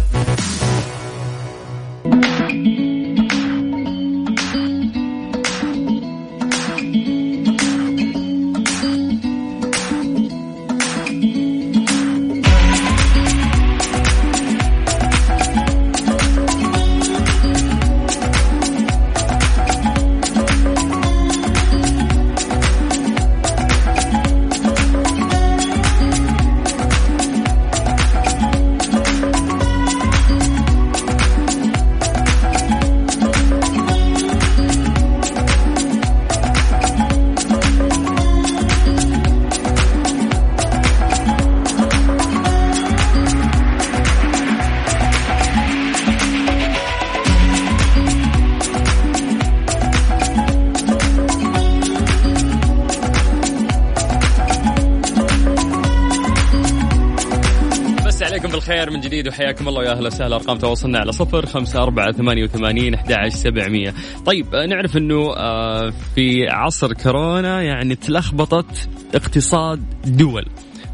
جديد 59.10 59.28
وحياكم 59.28 59.68
الله 59.68 59.80
ويا 59.80 59.92
أهلا 59.92 60.08
وسهلا. 60.08 60.36
أرقام 60.36 60.58
تواصلنا 60.58 61.00
على 61.00 61.12
صفر 61.12 61.46
خمسة 61.46 61.84
أربعة 61.84 62.12
ثمانية 62.12 62.44
وثمانين 62.44 62.94
أحد 62.94 63.28
سبعمية. 63.28 63.94
طيب 64.26 64.56
نعرف 64.56 64.98
أنه 64.98 65.34
آه، 65.38 65.94
في 66.16 66.48
عصر 66.50 66.94
كورونا 66.94 67.62
يعني 67.62 67.96
تلخبطت 67.96 68.90
اقتصاد 69.16 69.84
دول. 70.06 70.46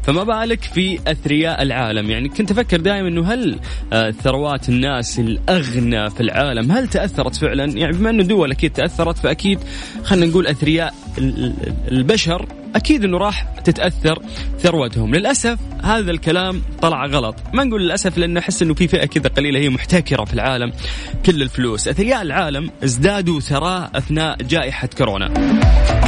فما 0.02 0.24
بالك 0.24 0.62
في 0.62 0.98
أثرياء 1.06 1.62
العالم؟ 1.62 2.10
يعني 2.10 2.28
كنت 2.28 2.50
أفكر 2.50 2.80
دائما 2.80 3.08
إنه 3.08 3.32
هل 3.32 3.58
آه، 3.92 4.10
ثروات 4.10 4.68
الناس 4.68 5.18
الأغنى 5.18 6.10
في 6.10 6.20
العالم 6.20 6.72
هل 6.72 6.88
تأثرت 6.88 7.36
فعلا؟ 7.36 7.64
يعني 7.64 7.92
بما 7.96 8.10
إنه 8.10 8.22
دول 8.22 8.50
أكيد 8.50 8.72
تأثرت 8.72 9.18
فأكيد 9.18 9.58
خلينا 10.04 10.26
نقول 10.26 10.46
أثرياء 10.46 10.94
ال- 11.18 11.44
ال- 11.44 11.74
البشر 11.92 12.46
أكيد 12.76 13.04
إنه 13.04 13.18
راح 13.18 13.42
تتأثر 13.64 14.22
ثروتهم. 14.58 15.14
للأسف 15.14 15.58
هذا 15.84 16.10
الكلام 16.10 16.62
طلع 16.82 17.06
غلط. 17.06 17.36
ما 17.52 17.64
نقول 17.64 17.82
للأسف 17.82 18.18
لأنه 18.18 18.40
أحس 18.40 18.62
إنه 18.62 18.74
في 18.74 18.88
فئة 18.88 19.06
كذا 19.06 19.28
قليلة 19.28 19.58
هي 19.58 19.68
محتكرة 19.70 20.24
في 20.24 20.34
العالم 20.34 20.72
كل 21.26 21.42
الفلوس. 21.42 21.88
اثرياء 21.88 22.22
العالم 22.22 22.70
ازدادوا 22.84 23.40
ثراء 23.40 23.90
أثناء 23.94 24.36
جائحة 24.42 24.88
كورونا. 24.98 25.32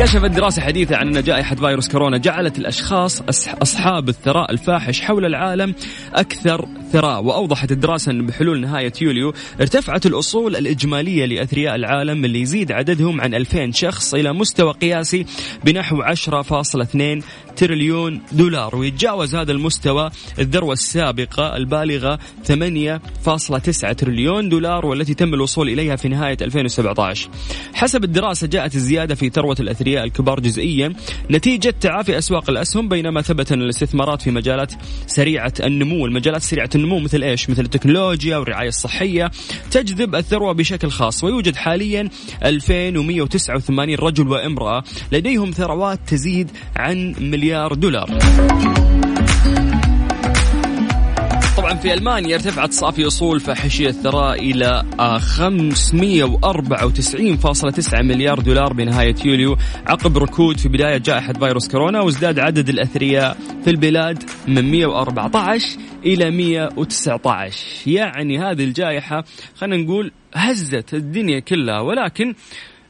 كشفت 0.00 0.30
دراسة 0.30 0.62
حديثة 0.62 0.96
عن 0.96 1.16
أن 1.16 1.22
جائحة 1.22 1.56
فيروس 1.56 1.88
كورونا 1.88 2.18
جعلت 2.18 2.58
الأشخاص 2.58 3.20
أص- 3.20 3.62
أصحاب 3.62 4.08
الثراء 4.08 4.52
الفاحش 4.52 5.00
حول 5.00 5.24
العالم 5.24 5.74
أكثر 6.14 6.68
ثراء 6.92 7.24
وأوضحت 7.24 7.72
الدراسة 7.72 8.12
أن 8.12 8.26
بحلول 8.26 8.60
نهاية 8.60 8.92
يوليو 9.00 9.32
ارتفعت 9.60 10.06
الأصول 10.06 10.56
الإجمالية 10.56 11.24
لأثرياء 11.24 11.74
العالم 11.74 12.24
اللي 12.24 12.40
يزيد 12.40 12.72
عددهم 12.72 13.20
عن 13.20 13.34
2000 13.34 13.70
شخص 13.70 14.14
إلى 14.14 14.32
مستوى 14.32 14.72
قياسي 14.72 15.26
بنحو 15.64 16.02
10.2 16.02 17.22
تريليون 17.56 18.20
دولار 18.32 18.76
ويتجاوز 18.76 19.34
هذا 19.34 19.52
المستوى 19.52 20.10
الذروة 20.38 20.72
السابقة 20.72 21.56
البالغة 21.56 22.18
8.9 22.48 23.94
تريليون 23.94 24.48
دولار 24.48 24.86
والتي 24.86 25.14
تم 25.14 25.34
الوصول 25.34 25.68
إليها 25.68 25.96
في 25.96 26.08
نهاية 26.08 26.36
2017 26.42 27.30
حسب 27.74 28.04
الدراسة 28.04 28.46
جاءت 28.46 28.74
الزيادة 28.74 29.14
في 29.14 29.30
ثروة 29.30 29.56
الأثرياء 29.60 30.04
الكبار 30.04 30.40
جزئيا 30.40 30.92
نتيجة 31.30 31.74
تعافي 31.80 32.18
أسواق 32.18 32.50
الأسهم 32.50 32.88
بينما 32.88 33.22
ثبت 33.22 33.52
أن 33.52 33.62
الاستثمارات 33.62 34.22
في 34.22 34.30
مجالات 34.30 34.72
سريعة 35.06 35.52
النمو 35.60 36.06
المجالات 36.06 36.42
سريعة 36.42 36.70
النمو 36.78 36.98
مثل 36.98 37.22
إيش؟ 37.22 37.50
مثل 37.50 37.62
التكنولوجيا 37.62 38.36
والرعاية 38.36 38.68
الصحية. 38.68 39.30
تجذب 39.70 40.14
الثروة 40.14 40.52
بشكل 40.52 40.90
خاص. 40.90 41.24
ويوجد 41.24 41.56
حاليا 41.56 42.08
2189 42.44 43.94
رجل 43.94 44.28
وامرأة 44.28 44.84
لديهم 45.12 45.50
ثروات 45.50 46.00
تزيد 46.06 46.50
عن 46.76 47.14
مليار 47.20 47.74
دولار. 47.74 48.18
طبعا 51.68 51.80
في 51.80 51.94
ألمانيا 51.94 52.34
ارتفعت 52.34 52.72
صافي 52.72 53.06
أصول 53.06 53.40
فاحشيه 53.40 53.88
الثراء 53.88 54.40
إلى 54.40 54.84
آه، 55.00 55.18
594.9 55.18 58.02
مليار 58.02 58.40
دولار 58.40 58.72
بنهاية 58.72 59.14
يوليو 59.24 59.56
عقب 59.86 60.18
ركود 60.18 60.58
في 60.58 60.68
بداية 60.68 60.98
جائحة 60.98 61.32
فيروس 61.32 61.68
كورونا 61.68 62.00
وازداد 62.00 62.38
عدد 62.38 62.68
الأثرياء 62.68 63.36
في 63.64 63.70
البلاد 63.70 64.22
من 64.46 64.70
114 64.70 65.78
إلى 66.04 66.30
119 66.30 67.66
يعني 67.86 68.38
هذه 68.38 68.64
الجائحة 68.64 69.24
خلينا 69.56 69.84
نقول 69.84 70.12
هزت 70.34 70.94
الدنيا 70.94 71.40
كلها 71.40 71.80
ولكن 71.80 72.34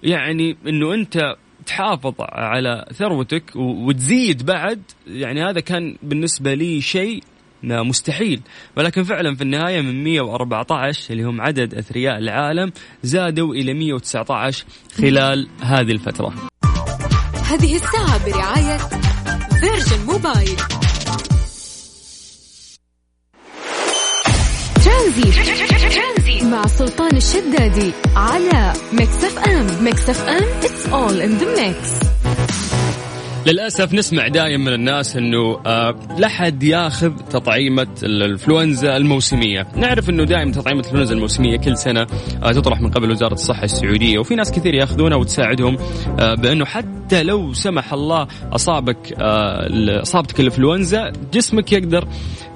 يعني 0.02 0.56
إنه 0.66 0.94
أنت 0.94 1.36
تحافظ 1.66 2.14
على 2.20 2.84
ثروتك 2.92 3.56
وتزيد 3.56 4.46
بعد 4.46 4.82
يعني 5.06 5.44
هذا 5.44 5.60
كان 5.60 5.96
بالنسبة 6.02 6.54
لي 6.54 6.80
شيء 6.80 7.22
مستحيل. 7.62 8.40
ولكن 8.76 9.02
فعلا 9.02 9.34
في 9.34 9.42
النهاية 9.42 9.80
من 9.80 10.04
114 10.04 11.10
اللي 11.10 11.22
هم 11.22 11.40
عدد 11.40 11.74
أثرياء 11.74 12.18
العالم 12.18 12.72
زادوا 13.02 13.54
إلى 13.54 13.74
119 13.74 14.64
خلال 14.98 15.48
هذه 15.62 15.92
الفترة. 15.92 16.34
هذه 17.50 17.76
الساعة 17.76 18.26
برعاية 18.26 18.78
فيرجن 19.60 20.06
موبايل. 20.06 20.56
ترانزي 24.84 26.50
مع 26.50 26.66
سلطان 26.66 27.16
الشدادي 27.16 27.92
على 28.16 28.72
Mix 28.92 29.24
FM. 29.24 29.84
Mix 29.84 30.10
FM 30.10 30.60
it's 30.62 30.86
all 30.92 31.20
in 31.20 31.38
the 31.40 31.46
mix. 31.60 32.08
للأسف 33.48 33.94
نسمع 33.94 34.28
دائما 34.28 34.64
من 34.64 34.72
الناس 34.72 35.16
إنه 35.16 35.60
آه 35.66 35.94
لا 36.18 36.28
حد 36.28 36.62
ياخذ 36.62 37.12
تطعيمة 37.30 37.88
الإنفلونزا 38.02 38.96
الموسمية، 38.96 39.66
نعرف 39.76 40.10
إنه 40.10 40.24
دائما 40.24 40.52
تطعيمة 40.52 40.80
الإنفلونزا 40.80 41.14
الموسمية 41.14 41.56
كل 41.56 41.76
سنة 41.76 42.06
آه 42.42 42.52
تطرح 42.52 42.80
من 42.80 42.90
قبل 42.90 43.10
وزارة 43.10 43.34
الصحة 43.34 43.64
السعودية 43.64 44.18
وفي 44.18 44.34
ناس 44.34 44.52
كثير 44.52 44.74
ياخذونها 44.74 45.16
وتساعدهم 45.16 45.76
آه 46.20 46.34
بإنه 46.34 46.64
حتى 46.64 46.97
لو 47.14 47.40
لا 47.40 47.52
سمح 47.52 47.92
الله 47.92 48.26
أصابك 48.52 49.14
آه 49.18 49.68
أصابتك 50.02 50.40
الإنفلونزا 50.40 51.12
جسمك 51.32 51.72
يقدر 51.72 52.08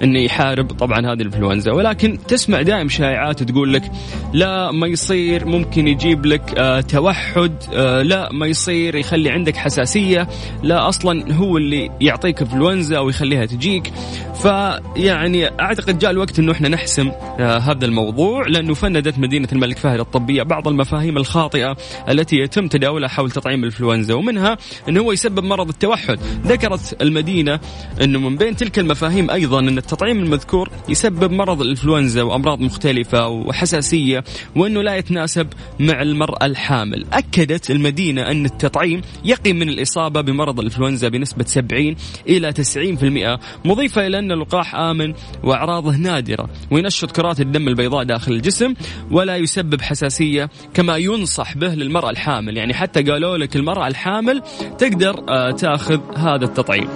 إنه 0.03 0.19
يحارب 0.19 0.71
طبعا 0.71 0.99
هذه 0.99 1.21
الإنفلونزا. 1.21 1.71
ولكن 1.71 2.17
تسمع 2.27 2.61
دائم 2.61 2.89
شائعات 2.89 3.43
تقول 3.43 3.73
لك 3.73 3.91
لا 4.33 4.71
ما 4.71 4.87
يصير 4.87 5.45
ممكن 5.45 5.87
يجيب 5.87 6.25
لك 6.25 6.53
آه 6.57 6.81
توحد 6.81 7.53
آه 7.73 8.01
لا 8.01 8.29
ما 8.31 8.47
يصير 8.47 8.95
يخلي 8.95 9.29
عندك 9.29 9.55
حساسية 9.55 10.27
لا 10.63 10.89
أصلا 10.89 11.33
هو 11.35 11.57
اللي 11.57 11.89
يعطيك 12.01 12.41
إنفلونزا 12.41 12.97
أو 12.97 13.09
يخليها 13.09 13.45
تجيك. 13.45 13.93
فيعني 14.41 15.47
أعتقد 15.61 15.99
جاء 15.99 16.11
الوقت 16.11 16.39
إنه 16.39 16.51
إحنا 16.51 16.69
نحسم 16.69 17.11
هذا 17.39 17.85
الموضوع 17.85 18.47
لأنه 18.47 18.73
فندت 18.73 19.19
مدينة 19.19 19.47
الملك 19.51 19.77
فهد 19.77 19.99
الطبية 19.99 20.43
بعض 20.43 20.67
المفاهيم 20.67 21.17
الخاطئة 21.17 21.75
التي 22.09 22.35
يتم 22.37 22.67
تداولها 22.67 23.09
حول 23.09 23.31
تطعيم 23.31 23.59
الإنفلونزا. 23.59 24.13
ومنها 24.13 24.42
إنه 24.89 25.01
هو 25.01 25.11
يسبب 25.11 25.43
مرض 25.43 25.69
التوحد. 25.69 26.19
ذكرت 26.45 27.01
المدينة 27.01 27.59
إنه 28.01 28.19
من 28.19 28.35
بين 28.35 28.55
تلك 28.55 28.79
المفاهيم 28.79 29.31
أيضا 29.31 29.59
إن 29.59 29.77
التطعيم 29.77 30.19
المذكور 30.19 30.69
يسبب 30.89 31.31
مرض 31.31 31.61
الإنفلونزا 31.61 32.21
وأمراض 32.21 32.59
مختلفة 32.61 33.27
وحساسية 33.27 34.23
وإنه 34.55 34.81
لا 34.81 34.95
يتناسب 34.95 35.47
مع 35.79 36.01
المرأة 36.01 36.45
الحامل. 36.45 37.05
أكدت 37.13 37.71
المدينة 37.71 38.21
إن 38.31 38.45
التطعيم 38.45 39.01
يقي 39.25 39.53
من 39.53 39.69
الإصابة 39.69 40.21
بمرض 40.21 40.59
الإنفلونزا 40.59 41.09
بنسبة 41.09 41.45
70 41.45 41.95
إلى 42.29 42.53
90% 42.53 43.39
مضيفة 43.65 44.07
إلى 44.07 44.19
أن 44.19 44.31
اللقاح 44.31 44.75
آمن 44.75 45.13
وأعراضه 45.43 45.95
نادرة 45.95 46.49
وينشط 46.71 47.11
كرات 47.11 47.41
الدم 47.41 47.67
البيضاء 47.67 48.03
داخل 48.03 48.31
الجسم 48.31 48.73
ولا 49.11 49.37
يسبب 49.37 49.81
حساسية 49.81 50.49
كما 50.73 50.97
ينصح 50.97 51.57
به 51.57 51.75
للمرأة 51.75 52.09
الحامل. 52.09 52.57
يعني 52.57 52.73
حتى 52.73 53.01
قالوا 53.01 53.37
لك 53.37 53.55
المرأة 53.55 53.87
الحامل 53.87 54.32
تقدر 54.77 55.23
آه، 55.29 55.51
تأخذ 55.51 55.99
هذا 56.17 56.45
التطعيم. 56.45 56.89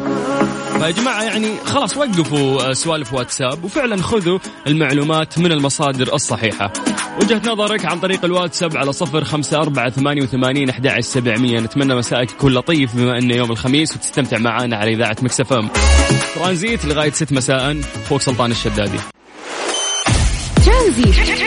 فيا 0.80 0.90
جماعة 0.90 1.24
يعني 1.24 1.48
خلاص 1.66 1.98
وقفوا 1.98 2.70
آه، 2.70 2.74
سوالف 2.74 3.14
واتساب 3.14 3.64
وفعلا 3.64 4.02
خذوا 4.02 4.40
المعلومات 4.68 5.40
من 5.40 5.52
المصادر 5.52 6.14
الصحيحة. 6.14 6.74
وجهة 7.22 7.42
نظرك 7.46 7.86
عن 7.86 8.00
طريق 8.00 8.26
الواتساب 8.26 8.78
على 8.78 8.94
صفر 8.94 9.24
خمسة 9.24 9.58
أربعة 9.58 9.90
ثمانية 9.90 10.22
وثمانين 10.22 10.70
أحد 10.70 11.00
سبعمية. 11.00 11.60
نتمنى 11.60 11.96
مسائك 11.96 12.32
يكون 12.32 12.54
لطيف 12.54 12.96
بما 12.96 13.18
أنه 13.18 13.36
يوم 13.36 13.52
الخميس 13.52 13.96
وتستمتع 13.96 14.38
معنا 14.38 14.78
على 14.78 14.94
إذاعة 14.94 15.18
Mix 15.22 15.50
FM 15.50 15.68
Tranzit 16.36 16.86
لغاية 16.86 17.12
ست 17.12 17.34
مساء 17.34 17.78
أخوك 18.06 18.22
سلطان 18.22 18.52
الشدادي. 18.52 18.98
ترانزي 20.66 21.04
مع 21.04 21.47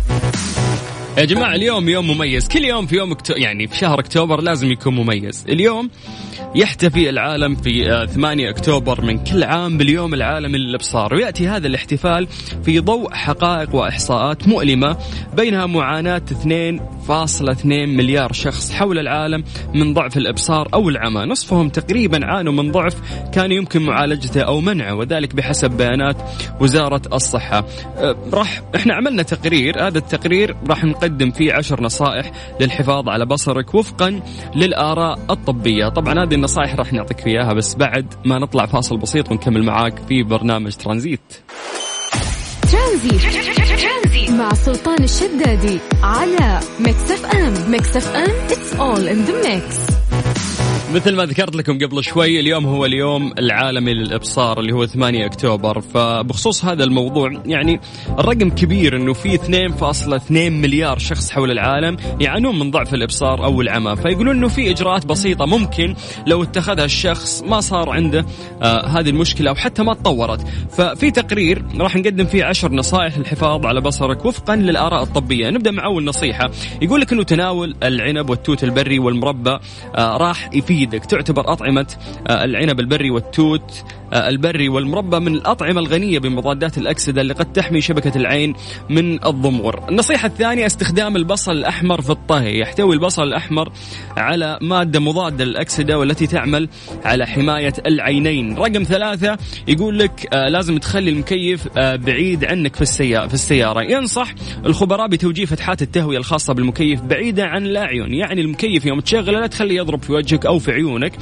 يا 1.17 1.25
جماعة 1.25 1.55
اليوم 1.55 1.89
يوم 1.89 2.07
مميز. 2.07 2.47
كل 2.47 2.65
يوم 2.65 2.85
في 2.85 2.95
يوم 2.95 3.11
أكتو... 3.11 3.33
يعني 3.33 3.67
في 3.67 3.77
شهر 3.77 3.99
أكتوبر 3.99 4.41
لازم 4.41 4.71
يكون 4.71 4.95
مميز. 4.95 5.45
اليوم 5.49 5.89
يحتفي 6.55 7.09
العالم 7.09 7.55
في 7.55 7.91
آه، 7.91 8.05
8 8.05 8.49
أكتوبر 8.49 9.01
من 9.01 9.23
كل 9.23 9.43
عام 9.43 9.77
باليوم 9.77 10.13
العالمي 10.13 10.57
للإبصار. 10.57 11.13
ويأتي 11.13 11.47
هذا 11.47 11.67
الاحتفال 11.67 12.27
في 12.65 12.79
ضوء 12.79 13.13
حقائق 13.13 13.75
وإحصاءات 13.75 14.47
مؤلمة 14.47 14.97
بينها 15.37 15.65
معاناة 15.65 16.21
2.2 16.29 17.65
مليار 17.65 18.33
شخص 18.33 18.71
حول 18.71 18.99
العالم 18.99 19.43
من 19.73 19.93
ضعف 19.93 20.17
الإبصار 20.17 20.67
أو 20.73 20.89
العمى. 20.89 21.21
نصفهم 21.25 21.69
تقريبا 21.69 22.25
عانوا 22.25 22.53
من 22.53 22.71
ضعف 22.71 22.95
كان 23.33 23.51
يمكن 23.51 23.81
معالجته 23.81 24.41
أو 24.41 24.61
منعه 24.61 24.95
وذلك 24.95 25.35
بحسب 25.35 25.71
بيانات 25.71 26.17
وزارة 26.59 27.01
الصحة. 27.13 27.65
آه، 27.97 28.15
راح 28.33 28.61
إحنا 28.75 28.93
عملنا 28.93 29.23
تقرير. 29.23 29.87
هذا 29.87 29.97
التقرير 29.97 30.55
راح 30.69 30.83
نقدم 31.01 31.31
فيه 31.31 31.53
عشر 31.53 31.83
نصائح 31.83 32.31
للحفاظ 32.59 33.09
على 33.09 33.25
بصرك 33.25 33.75
وفقا 33.75 34.21
للآراء 34.55 35.19
الطبية. 35.29 35.89
طبعا 35.89 36.23
هذه 36.23 36.35
النصائح 36.35 36.75
راح 36.75 36.93
نعطيك 36.93 37.19
فيها 37.19 37.53
بس 37.53 37.75
بعد 37.75 38.13
ما 38.25 38.39
نطلع 38.39 38.65
فاصل 38.65 38.97
بسيط 38.97 39.31
ونكمل 39.31 39.63
معاك 39.63 39.99
في 40.07 40.23
برنامج 40.23 40.75
Tranzit. 40.75 41.33
Tranzit 42.71 44.31
مع 44.31 44.53
سلطان 44.53 45.03
الشدادي 45.03 45.79
على 46.03 46.59
Mix 46.79 47.11
FM. 47.11 47.71
Mix 47.71 47.97
FM 47.97 48.47
it's 48.49 48.73
all 48.79 49.07
in 49.07 49.29
the 49.29 49.47
mix. 49.47 50.00
مثل 50.93 51.15
ما 51.15 51.25
ذكرت 51.25 51.55
لكم 51.55 51.77
قبل 51.77 52.03
شوي 52.03 52.39
اليوم 52.39 52.65
هو 52.65 52.85
اليوم 52.85 53.33
العالمي 53.39 53.93
للإبصار 53.93 54.59
اللي 54.59 54.73
هو 54.73 54.85
8 54.85 55.25
أكتوبر. 55.25 55.81
فبخصوص 55.81 56.65
هذا 56.65 56.83
الموضوع 56.83 57.41
يعني 57.45 57.79
الرقم 58.19 58.49
كبير 58.49 58.95
إنه 58.95 59.13
في 59.13 59.37
2.2 59.37 60.31
مليار 60.31 60.97
شخص 60.99 61.31
حول 61.31 61.51
العالم 61.51 61.97
يعانون 62.19 62.59
من 62.59 62.71
ضعف 62.71 62.93
الإبصار 62.93 63.43
أو 63.45 63.61
العمى. 63.61 63.95
فيقولون 63.95 64.35
إنه 64.35 64.47
في 64.47 64.71
إجراءات 64.71 65.05
بسيطة 65.05 65.45
ممكن 65.45 65.95
لو 66.27 66.43
اتخذها 66.43 66.85
الشخص 66.85 67.43
ما 67.43 67.61
صار 67.61 67.89
عنده 67.89 68.25
آه 68.61 68.85
هذه 68.87 69.09
المشكلة 69.09 69.49
أو 69.49 69.55
حتى 69.55 69.83
ما 69.83 69.93
تطورت. 69.93 70.47
ففي 70.69 71.11
تقرير 71.11 71.65
راح 71.79 71.95
نقدم 71.95 72.25
فيه 72.25 72.43
عشر 72.43 72.71
نصائح 72.71 73.17
للحفاظ 73.17 73.65
على 73.65 73.81
بصرك 73.81 74.25
وفقا 74.25 74.55
للآراء 74.55 75.03
الطبية. 75.03 75.49
نبدأ 75.49 75.71
مع 75.71 75.85
اول 75.85 76.05
نصيحة. 76.05 76.51
يقول 76.81 77.01
لك 77.01 77.13
إنه 77.13 77.23
تناول 77.23 77.75
العنب 77.83 78.29
والتوت 78.29 78.63
البري 78.63 78.99
والمربى 78.99 79.57
آه 79.95 80.17
راح 80.17 80.49
يفيدك 80.81 81.05
تعتبر 81.05 81.53
أطعمة 81.53 81.87
آه 82.27 82.43
العنب 82.45 82.79
البري 82.79 83.09
والتوت 83.09 83.83
آه 84.13 84.29
البري 84.29 84.69
والمربى 84.69 85.19
من 85.19 85.35
الأطعمة 85.35 85.79
الغنية 85.79 86.19
بمضادات 86.19 86.77
الأكسدة 86.77 87.21
اللي 87.21 87.33
قد 87.33 87.53
تحمي 87.53 87.81
شبكة 87.81 88.17
العين 88.17 88.53
من 88.89 89.25
الضمور. 89.25 89.83
النصيحة 89.89 90.27
الثانية 90.27 90.65
استخدام 90.65 91.15
البصل 91.15 91.51
الأحمر 91.51 92.01
في 92.01 92.09
الطهي. 92.09 92.59
يحتوي 92.59 92.95
البصل 92.95 93.23
الأحمر 93.23 93.71
على 94.17 94.59
مادة 94.61 94.99
مضادة 94.99 95.45
للأكسدة 95.45 95.99
والتي 95.99 96.27
تعمل 96.27 96.69
على 97.05 97.27
حماية 97.27 97.73
العينين. 97.85 98.57
رقم 98.57 98.83
ثلاثة 98.83 99.37
يقول 99.67 99.99
لك 99.99 100.27
آه 100.33 100.47
لازم 100.47 100.77
تخلي 100.77 101.09
المكيف 101.09 101.67
بعيد 101.77 102.45
عنك 102.45 102.75
في 102.75 102.81
السيارة, 102.81 103.27
في 103.27 103.33
السيارة. 103.33 103.81
ينصح 103.81 104.33
الخبراء 104.65 105.07
بتوجيه 105.07 105.45
فتحات 105.45 105.81
التهوية 105.81 106.17
الخاصة 106.17 106.53
بالمكيف 106.53 107.01
بعيدة 107.01 107.45
عن 107.45 107.65
الأعين. 107.65 108.13
يعني 108.13 108.41
المكيف 108.41 108.85
يوم 108.85 108.99
تشغله 108.99 109.39
لا 109.39 109.47
تخليه 109.47 109.77
يضرب 109.77 110.03
في 110.03 110.13
وجهك 110.13 110.45
أو 110.45 110.59
في 110.59 110.70
عيونك 110.71 111.13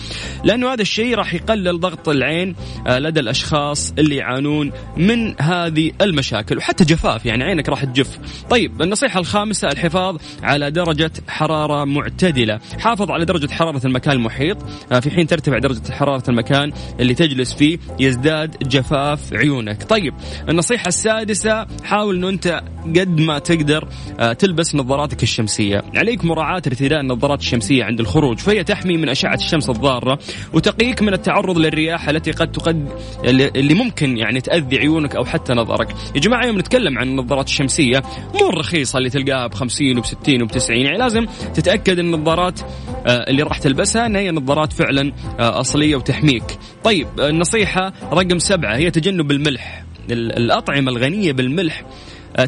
لأنه 0.43 0.73
هذا 0.73 0.81
الشيء 0.81 1.15
راح 1.15 1.33
يقلل 1.33 1.79
ضغط 1.79 2.09
العين 2.09 2.55
آه 2.87 2.99
لدى 2.99 3.19
الأشخاص 3.19 3.93
اللي 3.97 4.15
يعانون 4.15 4.71
من 4.97 5.41
هذه 5.41 5.91
المشاكل 6.01 6.57
وحتى 6.57 6.85
جفاف 6.85 7.25
يعني 7.25 7.43
عينك 7.43 7.69
راح 7.69 7.85
تجف. 7.85 8.19
طيب 8.49 8.81
النصيحة 8.81 9.19
الخامسة 9.19 9.67
الحفاظ 9.67 10.17
على 10.43 10.71
درجة 10.71 11.11
حرارة 11.27 11.85
معتدلة، 11.85 12.59
حافظ 12.79 13.11
على 13.11 13.25
درجة 13.25 13.51
حرارة 13.51 13.87
المكان 13.87 14.15
المحيط 14.15 14.57
آه 14.91 14.99
في 14.99 15.11
حين 15.11 15.27
ترتفع 15.27 15.57
درجة 15.57 15.91
حرارة 15.91 16.23
المكان 16.29 16.71
اللي 16.99 17.13
تجلس 17.13 17.53
فيه 17.53 17.77
يزداد 17.99 18.55
جفاف 18.61 19.33
عيونك. 19.33 19.83
طيب 19.83 20.13
النصيحة 20.49 20.87
السادسة 20.87 21.67
حاول 21.83 22.15
إنه 22.15 22.29
أنت 22.29 22.61
قد 22.85 23.19
ما 23.19 23.39
تقدر 23.39 23.87
آه 24.19 24.33
تلبس 24.33 24.75
نظاراتك 24.75 25.23
الشمسية، 25.23 25.83
عليك 25.95 26.25
مراعاة 26.25 26.61
ارتداء 26.67 26.99
النظارات 26.99 27.39
الشمسية 27.39 27.83
عند 27.83 27.99
الخروج 27.99 28.37
فهي 28.37 28.63
تحمي 28.63 28.97
من 28.97 29.09
أشعة 29.09 29.38
الشمس 29.39 29.69
الضارة 29.69 30.19
وتقيك 30.53 31.01
من 31.01 31.13
التعرض 31.13 31.57
للرياح 31.57 32.09
التي 32.09 32.31
قد 32.31 32.51
تقد 32.51 32.89
اللي 33.25 33.73
ممكن 33.73 34.17
يعني 34.17 34.41
تأذي 34.41 34.77
عيونك 34.77 35.15
أو 35.15 35.25
حتى 35.25 35.53
نظرك. 35.53 35.95
يا 36.15 36.19
جماعة 36.19 36.45
يوم 36.45 36.59
نتكلم 36.59 36.97
عن 36.97 37.07
النظارات 37.07 37.47
الشمسية 37.47 38.03
مو 38.41 38.49
الرخيصة 38.49 38.97
اللي 38.97 39.09
تلقاها 39.09 39.47
ب 39.47 39.53
50 39.53 39.97
وب 39.97 40.05
60 40.05 40.41
وب 40.41 40.51
90 40.51 40.79
يعني 40.79 40.97
لازم 40.97 41.25
تتأكد 41.53 41.99
أن 41.99 42.13
النظارات 42.13 42.59
اللي 43.05 43.43
راح 43.43 43.57
تلبسها 43.57 44.05
أن 44.05 44.15
هي 44.15 44.31
نظارات 44.31 44.73
فعلا 44.73 45.13
أصلية 45.39 45.95
وتحميك. 45.95 46.43
طيب 46.83 47.07
النصيحة 47.19 47.93
رقم 48.13 48.39
سبعة 48.39 48.75
هي 48.75 48.91
تجنب 48.91 49.31
الملح. 49.31 49.83
الأطعمة 50.11 50.91
الغنية 50.91 51.31
بالملح 51.31 51.83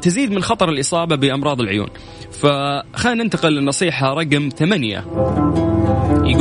تزيد 0.02 0.32
من 0.32 0.42
خطر 0.42 0.70
الإصابة 0.70 1.16
بأمراض 1.16 1.62
العيون. 1.62 1.88
فخلينا 2.32 3.24
ننتقل 3.24 3.50
للنصيحة 3.50 4.14
رقم 4.14 4.50
ثمانية. 4.50 5.06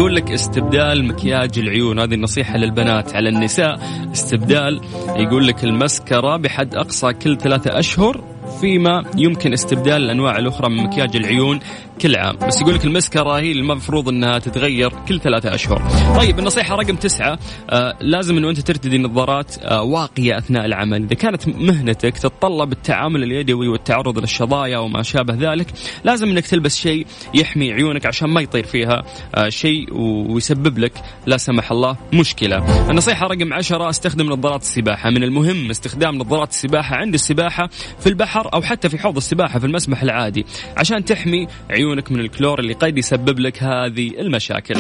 يقول 0.01 0.15
لك 0.15 0.31
استبدال 0.31 1.05
مكياج 1.05 1.59
العيون 1.59 1.99
هذه 1.99 2.15
النصيحة 2.15 2.57
للبنات 2.57 3.17
على 3.17 3.29
النساء 3.29 3.81
استبدال 4.13 4.81
يقول 5.17 5.47
لك 5.47 5.65
المسكرة 5.65 6.37
بحد 6.37 6.75
أقصى 6.75 7.13
كل 7.13 7.37
ثلاثة 7.37 7.79
أشهر 7.79 8.30
فيما 8.61 9.05
يمكن 9.17 9.53
استبدال 9.53 10.03
الأنواع 10.03 10.39
الأخرى 10.39 10.71
من 10.71 10.77
مكياج 10.77 11.17
العيون 11.17 11.61
كل 12.03 12.17
عام 12.17 12.37
بس 12.37 12.61
يقول 12.61 12.75
لك 12.75 12.85
المسكرة 12.85 13.39
هي 13.39 13.53
المفروض 13.53 14.09
إنها 14.09 14.39
تتغير 14.39 14.93
كل 15.09 15.21
ثلاثة 15.21 15.55
أشهر. 15.55 15.83
طيب 16.17 16.39
النصيحة 16.39 16.77
رقم 16.77 16.97
تسعة 16.97 17.39
آه 17.71 17.97
لازم 18.01 18.37
إنه 18.37 18.51
أنت 18.51 18.61
ترتدي 18.61 18.99
نظارات 18.99 19.59
آه 19.59 19.83
واقية 19.83 20.39
أثناء 20.39 20.67
العمل. 20.67 21.03
إذا 21.03 21.15
كانت 21.15 21.49
مهنتك 21.49 22.19
تتطلب 22.19 22.73
التعامل 22.73 23.23
اليدوي 23.23 23.69
والتعرض 23.69 24.19
للشظايا 24.19 24.79
وما 24.79 25.03
شابه 25.03 25.53
ذلك 25.53 25.67
لازم 26.05 26.29
إنك 26.29 26.47
تلبس 26.47 26.77
شيء 26.79 27.07
يحمي 27.35 27.73
عيونك 27.73 28.07
عشان 28.07 28.31
ما 28.31 28.41
يطير 28.41 28.65
فيها 28.65 29.03
آه 29.35 29.49
شيء 29.49 29.95
ويسبب 30.33 30.79
لك 30.79 30.93
لا 31.27 31.37
سمح 31.37 31.73
الله 31.73 31.97
مشكلة. 32.15 32.91
النصيحة 32.91 33.27
رقم 33.27 33.53
عشرة 33.53 33.91
استخدم 33.91 34.27
نظارات 34.27 34.63
السباحة. 34.63 35.11
من 35.11 35.23
المهم 35.23 35.71
استخدام 35.71 36.15
نظارات 36.15 36.51
السباحة 36.51 36.97
عند 36.97 37.15
السباحة 37.15 37.69
في 38.01 38.07
أو 38.55 38.63
حتى 38.63 38.89
في 38.89 38.99
حوض 38.99 39.17
السباحة 39.17 39.59
في 39.59 39.67
المسبح 39.67 40.03
العادي 40.03 40.47
عشان 40.77 41.05
تحمي 41.05 41.47
عيونك 41.71 42.13
من 42.13 42.21
الكلور 42.21 42.59
اللي 42.59 42.73
قد 42.73 42.99
يسبب 42.99 43.39
لك 43.39 43.63
هذه 43.63 44.09
المشاكل. 44.21 44.75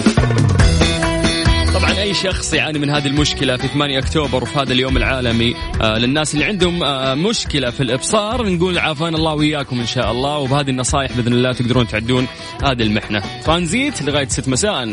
طبعا 1.75 1.91
أي 2.01 2.15
شخص 2.15 2.55
يعاني 2.55 2.79
من 2.79 2.91
هذه 2.91 3.07
المشكلة 3.07 3.57
في 3.57 3.69
8 3.69 3.99
أكتوبر 3.99 4.43
وفي 4.43 4.59
هذا 4.59 4.73
اليوم 4.73 4.97
العالمي 4.97 5.55
آه 5.83 5.99
للناس 5.99 6.35
اللي 6.35 6.45
عندهم 6.45 6.83
آه 6.83 7.15
مشكلة 7.15 7.71
في 7.71 7.83
الإبصار 7.83 8.49
نقول 8.49 8.79
عافانا 8.79 9.17
الله 9.17 9.35
وياكم 9.35 9.81
إن 9.81 9.87
شاء 9.87 10.11
الله 10.13 10.39
وبهذه 10.39 10.71
النصائح 10.71 11.13
بإذن 11.13 11.33
الله 11.33 11.53
تقدرون 11.53 11.87
تعدون 11.87 12.27
هذه 12.65 12.83
المحنة. 12.83 13.23
ترانزيت 13.45 14.03
لغاية 14.03 14.29
6 14.29 14.51
مساء. 14.51 14.93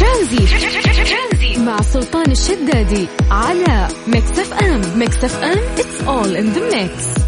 ترانزي 0.00 1.58
مع 1.58 1.80
سلطان 1.80 2.30
الشدادي 2.30 3.06
على 3.30 3.88
Mix 4.06 4.38
FM 4.38 4.98
Mix 4.98 5.24
FM 5.24 5.58
it's 5.76 6.06
all 6.06 6.36
in 6.36 6.54
the 6.56 6.76
mix 6.76 7.22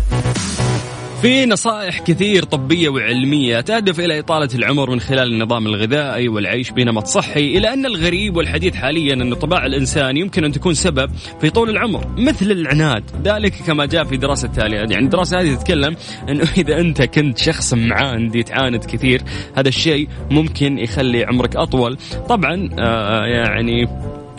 في 1.25 1.47
نصائح 1.47 1.99
كثير 1.99 2.43
طبية 2.43 2.89
وعلمية 2.89 3.61
تهدف 3.61 4.01
إلى 4.01 4.19
إطالة 4.19 4.49
العمر 4.55 4.91
من 4.91 5.01
خلال 5.01 5.33
النظام 5.33 5.67
الغذائي 5.67 6.29
والعيش 6.29 6.71
بنمط 6.71 7.07
صحي 7.07 7.59
إلا 7.59 7.73
أن 7.73 7.87
الغريب 7.87 8.37
والحديث 8.37 8.75
حاليا 8.75 9.15
أن 9.15 9.35
طباع 9.35 9.67
الإنسان 9.67 10.17
يمكن 10.17 10.45
أن 10.45 10.53
تكون 10.53 10.75
سبب 10.75 11.11
في 11.41 11.51
طول 11.51 11.71
العمر 11.71 12.07
مثل 12.19 12.51
العناد. 12.51 13.05
ذلك 13.25 13.55
كما 13.67 13.87
جاء 13.87 14.05
في 14.05 14.17
دراسة 14.17 14.49
تالية. 14.49 14.77
يعني 14.77 14.99
الدراسة 14.99 15.41
هذه 15.41 15.55
تتكلم 15.55 15.97
أنه 16.29 16.49
إذا 16.59 16.81
أنت 16.81 17.03
كنت 17.03 17.39
شخص 17.39 17.75
معاند 17.75 18.35
يتعاند 18.35 18.85
كثير 18.85 19.23
هذا 19.57 19.69
الشيء 19.69 20.09
ممكن 20.31 20.79
يخلي 20.79 21.25
عمرك 21.25 21.57
أطول. 21.57 21.97
طبعا 22.29 22.71
آه 22.79 23.25
يعني 23.25 23.89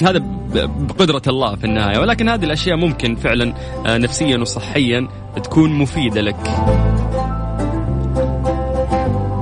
هذا 0.03 0.19
بقدرة 0.79 1.21
الله 1.27 1.55
في 1.55 1.63
النهاية 1.63 1.99
ولكن 1.99 2.29
هذه 2.29 2.45
الأشياء 2.45 2.77
ممكن 2.77 3.15
فعلا 3.15 3.53
نفسيا 3.86 4.38
وصحيا 4.38 5.08
تكون 5.43 5.69
مفيدة 5.69 6.21
لك. 6.21 6.36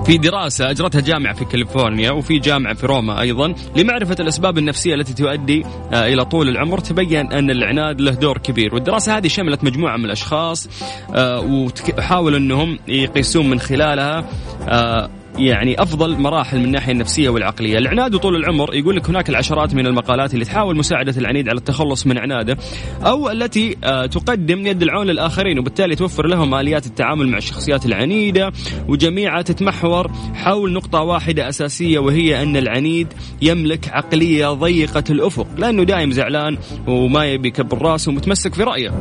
في 0.05 0.17
دراسة 0.17 0.69
أجرتها 0.69 1.01
جامعة 1.01 1.33
في 1.33 1.45
كاليفورنيا 1.45 2.11
وفي 2.11 2.39
جامعة 2.39 2.73
في 2.73 2.85
روما 2.85 3.21
أيضا 3.21 3.55
لمعرفة 3.75 4.15
الأسباب 4.19 4.57
النفسية 4.57 4.95
التي 4.95 5.13
تؤدي 5.13 5.65
آه، 5.93 6.07
إلى 6.07 6.25
طول 6.25 6.49
العمر 6.49 6.79
تبين 6.79 7.31
أن 7.33 7.49
العناد 7.49 8.01
له 8.01 8.11
دور 8.11 8.37
كبير. 8.37 8.75
والدراسة 8.75 9.17
هذه 9.17 9.27
شملت 9.27 9.63
مجموعة 9.63 9.97
من 9.97 10.05
الأشخاص 10.05 10.69
آه، 11.15 11.67
وحاولوا 11.97 12.37
أنهم 12.37 12.79
يقيسون 12.87 13.49
من 13.49 13.59
خلالها 13.59 14.25
آه، 14.67 15.09
يعني 15.37 15.81
أفضل 15.81 16.17
مراحل 16.19 16.59
من 16.59 16.65
الناحية 16.65 16.91
النفسية 16.91 17.29
والعقلية، 17.29 17.77
العناد 17.77 18.15
وطول 18.15 18.35
العمر 18.35 18.73
يقول 18.75 18.95
لك 18.95 19.09
هناك 19.09 19.29
العشرات 19.29 19.73
من 19.75 19.87
المقالات 19.87 20.33
اللي 20.33 20.45
تحاول 20.45 20.77
مساعدة 20.77 21.13
العنيد 21.17 21.49
على 21.49 21.57
التخلص 21.57 22.07
من 22.07 22.17
عناده 22.17 22.57
أو 23.01 23.31
التي 23.31 23.77
آه، 23.83 24.05
تقدم 24.05 24.67
يد 24.67 24.81
العون 24.81 25.07
للآخرين 25.07 25.59
وبالتالي 25.59 25.95
توفر 25.95 26.27
لهم 26.27 26.55
آليات 26.55 26.85
التعامل 26.85 27.27
مع 27.27 27.37
الشخصيات 27.37 27.85
العنيدة 27.85 28.51
وجميعها 28.87 29.41
تتمحور 29.41 30.11
حول 30.33 30.73
نقطة 30.73 31.01
واحدة 31.01 31.49
أساسية 31.49 31.99
وهي 31.99 32.43
أن 32.43 32.57
العنيد 32.57 33.07
يملك 33.41 33.89
عقلية 33.89 34.47
ضيقة 34.47 35.03
الأفق 35.09 35.47
لأنه 35.57 35.83
دائم 35.83 36.11
زعلان 36.11 36.57
وما 36.87 37.25
يبي 37.25 37.47
يكبر 37.47 37.81
راسه 37.81 38.11
ومتمسك 38.11 38.53
في 38.53 38.63
رأيه. 38.63 38.91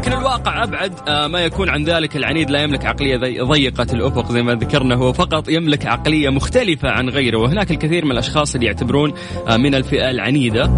لكن 0.00 0.12
الواقع 0.12 0.64
أبعد 0.64 0.92
آه، 1.08 1.26
ما 1.26 1.40
يكون 1.40 1.68
عن 1.68 1.84
ذلك. 1.84 2.16
العنيد 2.16 2.50
لا 2.50 2.62
يملك 2.62 2.84
عقلية 2.86 3.16
ضي- 3.16 3.40
ضيقة 3.40 3.86
الأفق 3.92 4.32
زي 4.32 4.42
ما 4.42 4.54
ذكرنا. 4.54 4.94
هو 4.94 5.12
فقط 5.12 5.48
يملك 5.48 5.86
عقلية 5.86 6.28
مختلفة 6.28 6.90
عن 6.90 7.08
غيره 7.08 7.38
وهناك 7.38 7.70
الكثير 7.70 8.04
من 8.04 8.10
الأشخاص 8.10 8.54
اللي 8.54 8.66
يعتبرون 8.66 9.12
آه، 9.48 9.56
من 9.56 9.74
الفئة 9.74 10.10
العنيدة. 10.10 10.70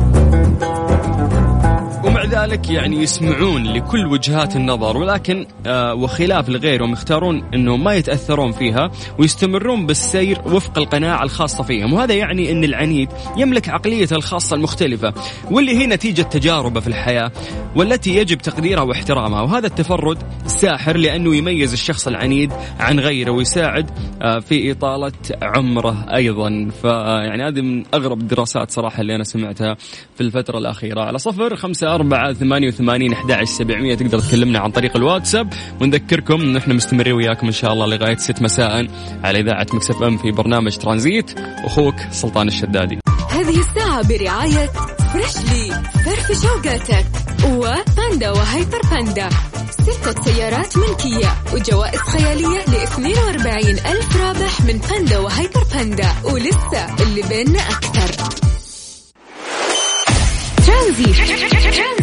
ذلك 2.26 2.70
يعني 2.70 3.02
يسمعون 3.02 3.64
لكل 3.64 4.06
وجهات 4.06 4.56
النظر 4.56 4.96
ولكن 4.96 5.46
آه 5.66 5.94
وخلاف 5.94 6.48
لغيرهم 6.48 6.92
يختارون 6.92 7.44
انهم 7.54 7.84
ما 7.84 7.94
يتأثرون 7.94 8.52
فيها 8.52 8.90
ويستمرون 9.18 9.86
بالسير 9.86 10.40
وفق 10.46 10.78
القناعة 10.78 11.22
الخاصة 11.22 11.62
فيهم. 11.64 11.92
وهذا 11.92 12.14
يعني 12.14 12.52
إن 12.52 12.64
العنيد 12.64 13.08
يملك 13.36 13.68
عقليته 13.68 14.16
الخاصة 14.16 14.56
المختلفة 14.56 15.14
واللي 15.50 15.76
هي 15.78 15.86
نتيجة 15.86 16.22
تجاربه 16.22 16.80
في 16.80 16.86
الحياة 16.86 17.32
والتي 17.76 18.16
يجب 18.16 18.38
تقديرها 18.38 18.82
واحترامها. 18.82 19.42
وهذا 19.42 19.66
التفرد 19.66 20.18
ساحر 20.46 20.96
لأنه 20.96 21.36
يميز 21.36 21.72
الشخص 21.72 22.08
العنيد 22.08 22.52
عن 22.80 23.00
غيره 23.00 23.30
ويساعد 23.30 23.90
آه 24.22 24.38
في 24.38 24.72
إطالة 24.72 25.12
عمره 25.42 26.06
أيضا. 26.14 26.68
فيعني 26.82 27.48
هذه 27.48 27.60
من 27.60 27.84
أغرب 27.94 28.20
الدراسات 28.20 28.70
صراحة 28.70 29.00
اللي 29.00 29.14
أنا 29.16 29.24
سمعتها 29.24 29.76
في 30.14 30.20
الفترة 30.20 30.58
الأخيرة. 30.58 31.00
على 31.00 31.18
صفر 31.18 31.56
خمسة 31.56 31.94
أربعة 31.94 32.11
ثمانية 32.40 32.68
وثمانين 32.68 33.12
أحد 33.12 33.44
سبعمية 33.44 33.94
تقدر 33.94 34.18
تكلمنا 34.18 34.58
عن 34.58 34.70
طريق 34.70 34.96
الواتساب. 34.96 35.52
ونذكركم 35.80 36.40
ان 36.40 36.56
إحنا 36.56 36.74
مستمرين 36.74 37.12
وياكم 37.12 37.46
إن 37.46 37.52
شاء 37.52 37.72
الله 37.72 37.86
لغاية 37.86 38.16
6 38.16 38.42
مساء 38.42 38.86
على 39.24 39.40
إذاعة 39.40 39.66
Mix 39.72 40.02
FM 40.02 40.16
في 40.16 40.30
برنامج 40.30 40.76
ترانزيت. 40.76 41.38
أخوك 41.38 41.94
سلطان 42.10 42.48
الشدادي. 42.48 42.98
هذه 43.30 43.60
الساعة 43.60 44.08
برعاية 44.08 44.70
Freshly 45.12 45.82
فرفش 46.04 46.42
أوقاتك 46.42 47.06
وباندا 47.44 48.30
وهيبر 48.30 48.80
باندا. 48.90 49.28
ستة 49.70 50.22
سيارات 50.22 50.76
ملكية 50.76 51.34
وجوائز 51.54 52.00
خيالية 52.00 52.58
ل 52.58 52.74
42 52.74 53.68
ألف 53.68 54.16
رابح 54.16 54.60
من 54.60 54.80
باندا 54.90 55.18
وهيبر 55.18 55.64
باندا. 55.74 56.08
ولسه 56.24 57.02
اللي 57.02 57.22
بيننا 57.28 57.60
أكثر. 57.60 58.42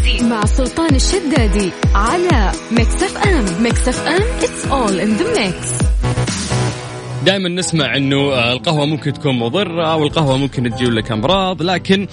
ترانزي 0.10 0.30
مع 0.30 0.46
سلطان 0.46 0.96
الشدادي 0.96 1.72
على 1.96 2.52
Mix 2.72 3.04
FM 3.04 3.64
Mix 3.64 3.88
FM 3.88 4.22
it's 4.42 4.66
all 4.72 5.00
in 5.00 5.22
the 5.22 5.40
mix. 5.40 5.86
دائما 7.26 7.50
نسمع 7.50 7.96
إنه 7.96 8.52
القهوة 8.52 8.86
ممكن 8.86 9.14
تكون 9.14 9.40
مضرة 9.40 9.96
والقهوة 9.96 10.38
ممكن 10.38 10.72
تجيب 10.72 10.90
لك 10.90 11.12
أمراض 11.12 11.62
لكن 11.62 12.08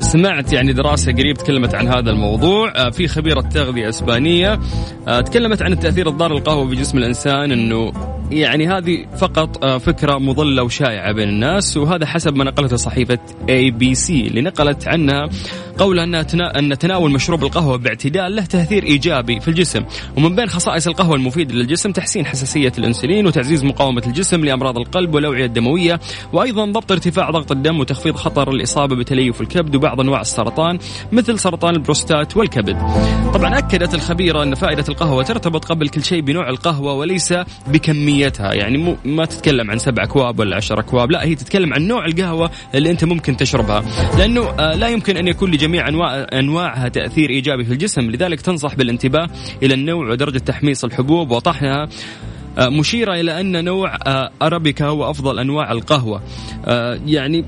سمعت 0.00 0.52
يعني 0.52 0.72
دراسة 0.72 1.12
قريب 1.12 1.36
تكلمت 1.36 1.74
عن 1.74 1.88
هذا 1.88 2.10
الموضوع. 2.10 2.72
آه، 2.76 2.90
في 2.90 3.08
خبيرة 3.08 3.40
تغذية 3.40 3.88
إسبانية 3.88 4.60
آه، 5.08 5.20
تكلمت 5.20 5.62
عن 5.62 5.72
التاثير 5.72 6.08
الضار 6.08 6.32
للقهوه 6.32 6.68
في 6.68 6.74
جسم 6.74 6.98
الإنسان 6.98 7.52
إنه 7.52 7.92
يعني 8.30 8.68
هذه 8.68 9.06
فقط 9.18 9.64
آه، 9.64 9.78
فكرة 9.78 10.18
مضلة 10.18 10.62
وشائعة 10.62 11.12
بين 11.12 11.28
الناس 11.28 11.76
وهذا 11.76 12.06
حسب 12.06 12.36
ما 12.36 12.44
نقلته 12.44 12.76
صحيفة 12.76 13.18
اي 13.48 13.70
بي 13.70 13.94
سي 13.94 14.26
اللي 14.26 14.40
نقلت 14.40 14.88
عنها 14.88 15.28
قولها 15.78 16.04
أن 16.04 16.14
أن 16.40 16.78
تناول 16.78 17.10
مشروب 17.10 17.44
القهوة 17.44 17.76
باعتدال 17.76 18.36
له 18.36 18.44
تأثير 18.44 18.84
إيجابي 18.84 19.40
في 19.40 19.48
الجسم. 19.48 19.84
ومن 20.16 20.36
بين 20.36 20.46
خصائص 20.46 20.86
القهوة 20.86 21.16
المفيده 21.16 21.54
للجسم 21.54 21.92
تحسين 21.92 22.26
حساسية 22.26 22.72
الإنسولين 22.78 23.26
وتعزيز 23.26 23.64
مقاومة 23.64 24.02
الجسم 24.06 24.44
لأمراض 24.44 24.78
القلب 24.78 25.14
والأوعية 25.14 25.44
الدموية 25.44 26.00
وأيضا 26.32 26.64
ضبط 26.64 26.92
ارتفاع 26.92 27.30
ضغط 27.30 27.52
الدم 27.52 27.80
وتخفيض 27.80 28.16
خطر 28.16 28.50
الإصابة 28.50 28.96
بتليف 28.96 29.31
الكبد 29.40 29.76
وبعض 29.76 30.00
أنواع 30.00 30.20
السرطان 30.20 30.78
مثل 31.12 31.38
سرطان 31.38 31.74
البروستات 31.74 32.36
والكبد. 32.36 32.76
طبعا 33.34 33.58
أكدت 33.58 33.94
الخبيرة 33.94 34.42
أن 34.42 34.54
فائدة 34.54 34.84
القهوة 34.88 35.22
ترتبط 35.22 35.64
قبل 35.64 35.88
كل 35.88 36.04
شيء 36.04 36.20
بنوع 36.20 36.48
القهوة 36.48 36.92
وليس 36.92 37.34
بكميتها، 37.66 38.54
يعني 38.54 38.78
مو 38.78 38.96
ما 39.04 39.24
تتكلم 39.24 39.70
عن 39.70 39.78
سبع 39.78 40.02
أكواب 40.02 40.38
ولا 40.38 40.56
عشر 40.56 40.80
أكواب، 40.80 41.10
لا 41.10 41.24
هي 41.24 41.34
تتكلم 41.34 41.74
عن 41.74 41.82
نوع 41.82 42.04
القهوة 42.04 42.50
اللي 42.74 42.90
أنت 42.90 43.04
ممكن 43.04 43.36
تشربها، 43.36 43.84
لأنه 44.18 44.40
آه، 44.40 44.74
لا 44.74 44.88
يمكن 44.88 45.16
أن 45.16 45.28
يكون 45.28 45.50
لجميع 45.50 45.88
انواع 45.88 46.26
أنواعها 46.32 46.88
تأثير 46.88 47.30
إيجابي 47.30 47.64
في 47.64 47.72
الجسم، 47.72 48.10
لذلك 48.10 48.40
تنصح 48.40 48.74
بالانتباه 48.74 49.28
إلى 49.62 49.74
النوع 49.74 50.10
ودرجة 50.10 50.38
تحميص 50.38 50.84
الحبوب 50.84 51.30
وطحنها 51.30 51.88
آه، 52.58 52.68
مشيرة 52.68 53.14
إلى 53.14 53.40
أن 53.40 53.64
نوع 53.64 53.96
آه، 54.06 54.30
أرابيكا 54.42 54.86
هو 54.86 55.10
أفضل 55.10 55.38
أنواع 55.38 55.72
القهوة. 55.72 56.22
يعني 57.06 57.44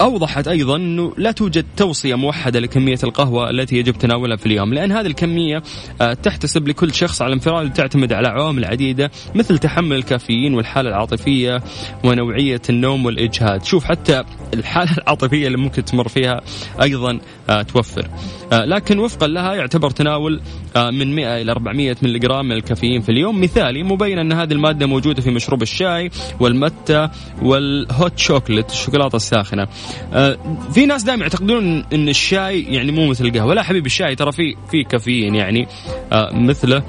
أوضحت 0.00 0.48
أيضا 0.48 0.76
أنه 0.76 1.12
لا 1.16 1.32
توجد 1.32 1.66
توصية 1.76 2.14
موحدة 2.14 2.60
لكمية 2.60 2.98
القهوة 3.04 3.50
التي 3.50 3.76
يجب 3.76 3.98
تناولها 3.98 4.36
في 4.36 4.46
اليوم 4.46 4.74
لأن 4.74 4.92
هذه 4.92 5.06
الكمية 5.06 5.62
آه، 6.00 6.12
تحتسب 6.12 6.68
لكل 6.68 6.94
شخص 6.94 7.22
على 7.22 7.34
انفراد 7.34 7.66
وتعتمد 7.66 8.12
على 8.12 8.28
عوامل 8.28 8.64
عديدة 8.64 9.10
مثل 9.34 9.58
تحمل 9.58 9.96
الكافيين 9.96 10.54
والحالة 10.54 10.90
العاطفية 10.90 11.62
ونوعية 12.04 12.62
النوم 12.70 13.06
والإجهاد. 13.06 13.64
شوف 13.64 13.84
حتى 13.84 14.24
الحالة 14.54 14.92
العاطفية 14.98 15.46
اللي 15.46 15.58
ممكن 15.58 15.84
تمر 15.84 16.08
فيها 16.08 16.40
أيضا 16.82 17.18
آه، 17.50 17.62
توفر. 17.62 18.08
لكن 18.52 18.98
وفقا 18.98 19.26
لها 19.26 19.54
يعتبر 19.54 19.90
تناول 19.90 20.40
آه، 20.76 20.90
من 20.90 21.14
100 21.14 21.42
إلى 21.42 21.52
400 21.52 21.96
ملغ 22.02 22.42
من 22.42 22.52
الكافيين 22.52 23.00
في 23.00 23.08
اليوم. 23.08 23.40
مثالي 23.40 23.82
مبين 23.82 24.18
أن 24.18 24.32
هذه 24.32 24.52
المادة 24.52 24.86
موجودة 24.86 25.22
في 25.22 25.30
مشروب 25.30 25.62
الشاي 25.62 26.10
والمتة 26.40 27.10
وال 27.42 27.72
hot 27.72 28.18
chocolate 28.18 28.70
الشوكولاتة 28.70 29.16
الساخنة. 29.16 29.66
آه، 30.12 30.38
في 30.72 30.86
ناس 30.86 31.02
دائما 31.02 31.22
يعتقدون 31.22 31.84
إن 31.92 32.08
الشاي 32.08 32.62
يعني 32.62 32.92
مو 32.92 33.06
مثل 33.06 33.26
القهوة. 33.26 33.54
لا 33.54 33.62
حبيبي 33.62 33.86
الشاي 33.86 34.14
ترى 34.14 34.32
في 34.32 34.56
في 34.70 34.84
كافيين 34.84 35.34
يعني 35.34 35.66
آه، 36.12 36.30
مثله 36.34 36.82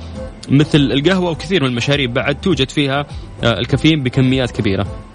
مثل 0.49 0.77
القهوة 0.77 1.31
وكثير 1.31 1.63
من 1.63 1.69
المشاريب. 1.69 2.13
بعد 2.13 2.41
توجد 2.41 2.69
فيها 2.69 3.05
آه، 3.43 3.59
الكافيين 3.59 4.03
بكميات 4.03 4.51
كبيرة. 4.51 4.81
آه 4.81 5.07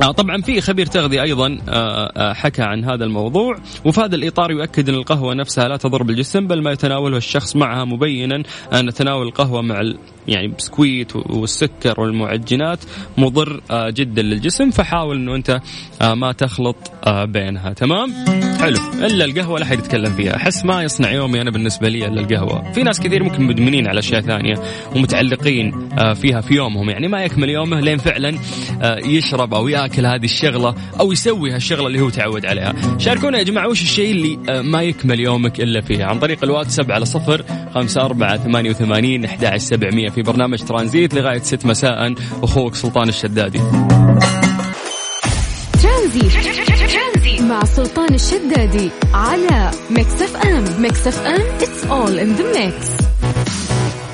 طبعا 0.00 0.42
في 0.42 0.60
خبير 0.60 0.86
تغذية 0.86 1.22
أيضا 1.22 1.58
آه 1.68 2.12
آه 2.16 2.32
حكى 2.32 2.62
عن 2.62 2.84
هذا 2.84 3.04
الموضوع. 3.04 3.56
وفي 3.84 4.00
هذا 4.00 4.14
الإطار 4.16 4.50
يؤكد 4.50 4.88
أن 4.88 4.94
القهوة 4.94 5.34
نفسها 5.34 5.68
لا 5.68 5.76
تضر 5.76 6.02
بالجسم 6.02 6.46
بل 6.46 6.62
ما 6.62 6.72
يتناوله 6.72 7.16
الشخص 7.16 7.56
معها 7.56 7.84
مبينا 7.84 8.42
أن 8.72 8.94
تناول 8.94 9.26
القهوة 9.26 9.62
مع 9.62 9.82
يعني 10.28 10.48
بسكويت 10.48 11.16
والسكر 11.16 12.00
والمعجنات 12.00 12.78
مضر 13.18 13.60
آه 13.70 13.90
جدا 13.90 14.22
للجسم. 14.22 14.70
فحاول 14.70 15.16
أنه 15.16 15.34
أنت 15.34 15.60
آه 16.02 16.14
ما 16.14 16.32
تخلط 16.32 16.76
آه 17.06 17.24
بينها. 17.24 17.72
تمام؟ 17.72 18.12
حلو. 18.66 19.06
إلا 19.06 19.24
القهوة 19.24 19.58
لا 19.58 19.64
حد 19.64 19.78
يتكلم 19.78 20.12
فيها. 20.12 20.36
أحس 20.36 20.64
ما 20.64 20.82
يصنع 20.82 21.12
يومي 21.12 21.40
أنا 21.40 21.50
بالنسبة 21.50 21.88
لي 21.88 22.06
إلا 22.06 22.20
القهوة. 22.20 22.72
في 22.72 22.82
ناس 22.82 23.00
كثير 23.00 23.22
ممكن 23.22 23.42
مدمنين 23.42 23.88
على 23.88 23.98
أشياء 23.98 24.20
ثانية 24.20 24.54
ومتعلقين 24.96 25.88
آه 25.98 26.12
فيها 26.12 26.40
في 26.40 26.54
يومهم. 26.54 26.90
يعني 26.90 27.08
ما 27.08 27.24
يكمل 27.24 27.50
يومه 27.50 27.80
لين 27.80 27.98
فعلا 27.98 28.38
آه 28.82 28.98
يشرب 29.04 29.54
أو 29.54 29.68
يأكل 29.68 30.06
هذه 30.06 30.24
الشغلة 30.24 30.74
أو 31.00 31.12
يسوي 31.12 31.52
هالشغلة 31.52 31.86
اللي 31.86 32.00
هو 32.00 32.10
تعود 32.10 32.46
عليها. 32.46 32.74
شاركونا 32.98 33.38
يا 33.38 33.42
جماعة 33.42 33.68
وش 33.68 33.82
الشيء 33.82 34.10
اللي 34.10 34.38
آه 34.48 34.62
ما 34.62 34.82
يكمل 34.82 35.20
يومك 35.20 35.60
إلا 35.60 35.80
فيه 35.80 36.04
عن 36.04 36.18
طريق 36.18 36.44
الواتساب 36.44 36.92
على 36.92 37.04
صفر 37.04 37.44
خمسة 37.74 38.00
أربعة 38.00 38.36
ثمانية 38.36 38.70
وثمانين 38.70 39.24
أحد 39.24 39.56
سبعمية 39.56 40.08
في 40.08 40.22
برنامج 40.22 40.58
ترانزيت 40.58 41.14
لغاية 41.14 41.38
ست 41.38 41.66
مساء 41.66 42.14
أخوك 42.42 42.74
سلطان 42.74 43.08
الشدادي. 43.08 43.60
ترانزي 45.82 46.65
مع 47.56 47.64
سلطان 47.64 48.14
الشدادي 48.14 48.90
على 49.14 49.70
Mix 49.90 50.22
FM. 50.22 50.64
Mix 50.82 51.06
FM 51.06 51.58
it's 51.58 51.84
all 51.90 52.18
in 52.18 52.38
the 52.40 52.58
mix. 52.58 53.06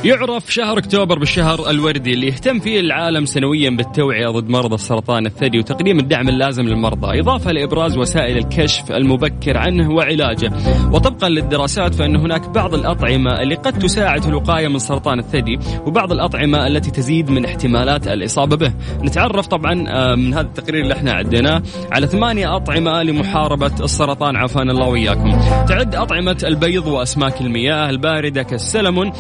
يعرف 0.05 0.53
شهر 0.53 0.79
أكتوبر 0.79 1.19
بالشهر 1.19 1.71
الوردي 1.71 2.13
اللي 2.13 2.27
يهتم 2.27 2.59
فيه 2.59 2.81
العالم 2.81 3.25
سنويا 3.25 3.71
بالتوعية 3.71 4.29
ضد 4.29 4.49
مرضى 4.49 4.75
السرطان 4.75 5.27
الثدي 5.27 5.59
وتقديم 5.59 5.99
الدعم 5.99 6.29
اللازم 6.29 6.63
للمرضى، 6.63 7.21
إضافة 7.21 7.53
لإبراز 7.53 7.99
وسائل 7.99 8.39
الكشف 8.39 8.93
المبكر 8.93 9.59
عنه 9.59 9.91
وعلاجه، 9.91 10.53
وطبقا 10.93 11.29
للدراسات 11.29 11.95
فإن 11.95 12.17
هناك 12.17 12.49
بعض 12.49 12.75
الأطعمة 12.75 13.43
اللي 13.43 13.55
قد 13.55 13.79
تساعد 13.79 14.23
في 14.23 14.29
الوقاية 14.29 14.69
من 14.69 14.79
سرطان 14.79 15.19
الثدي، 15.19 15.59
وبعض 15.87 16.13
الأطعمة 16.13 16.67
التي 16.67 16.91
تزيد 16.91 17.31
من 17.31 17.45
احتمالات 17.45 18.09
الإصابة 18.09 18.57
به. 18.57 18.73
نتعرف 19.03 19.47
طبعا 19.47 19.85
آه، 19.89 20.15
من 20.15 20.35
هذا 20.35 20.47
التقرير 20.47 20.83
اللي 20.83 20.95
إحنا 20.95 21.13
عديناه 21.13 21.63
على 21.93 22.07
ثمانية 22.07 22.57
أطعمة 22.57 23.03
لمحاربة 23.03 23.85
السرطان 23.85 24.37
عافانا 24.37 24.73
الله 24.73 24.89
وإياكم. 24.89 25.31
تعد 25.69 25.95
أطعمة 25.95 26.45
البيض 26.45 26.87
وأسماك 26.87 27.41
المياه 27.41 27.91
الباردة 27.91 28.43
كالسلمون 28.43 29.13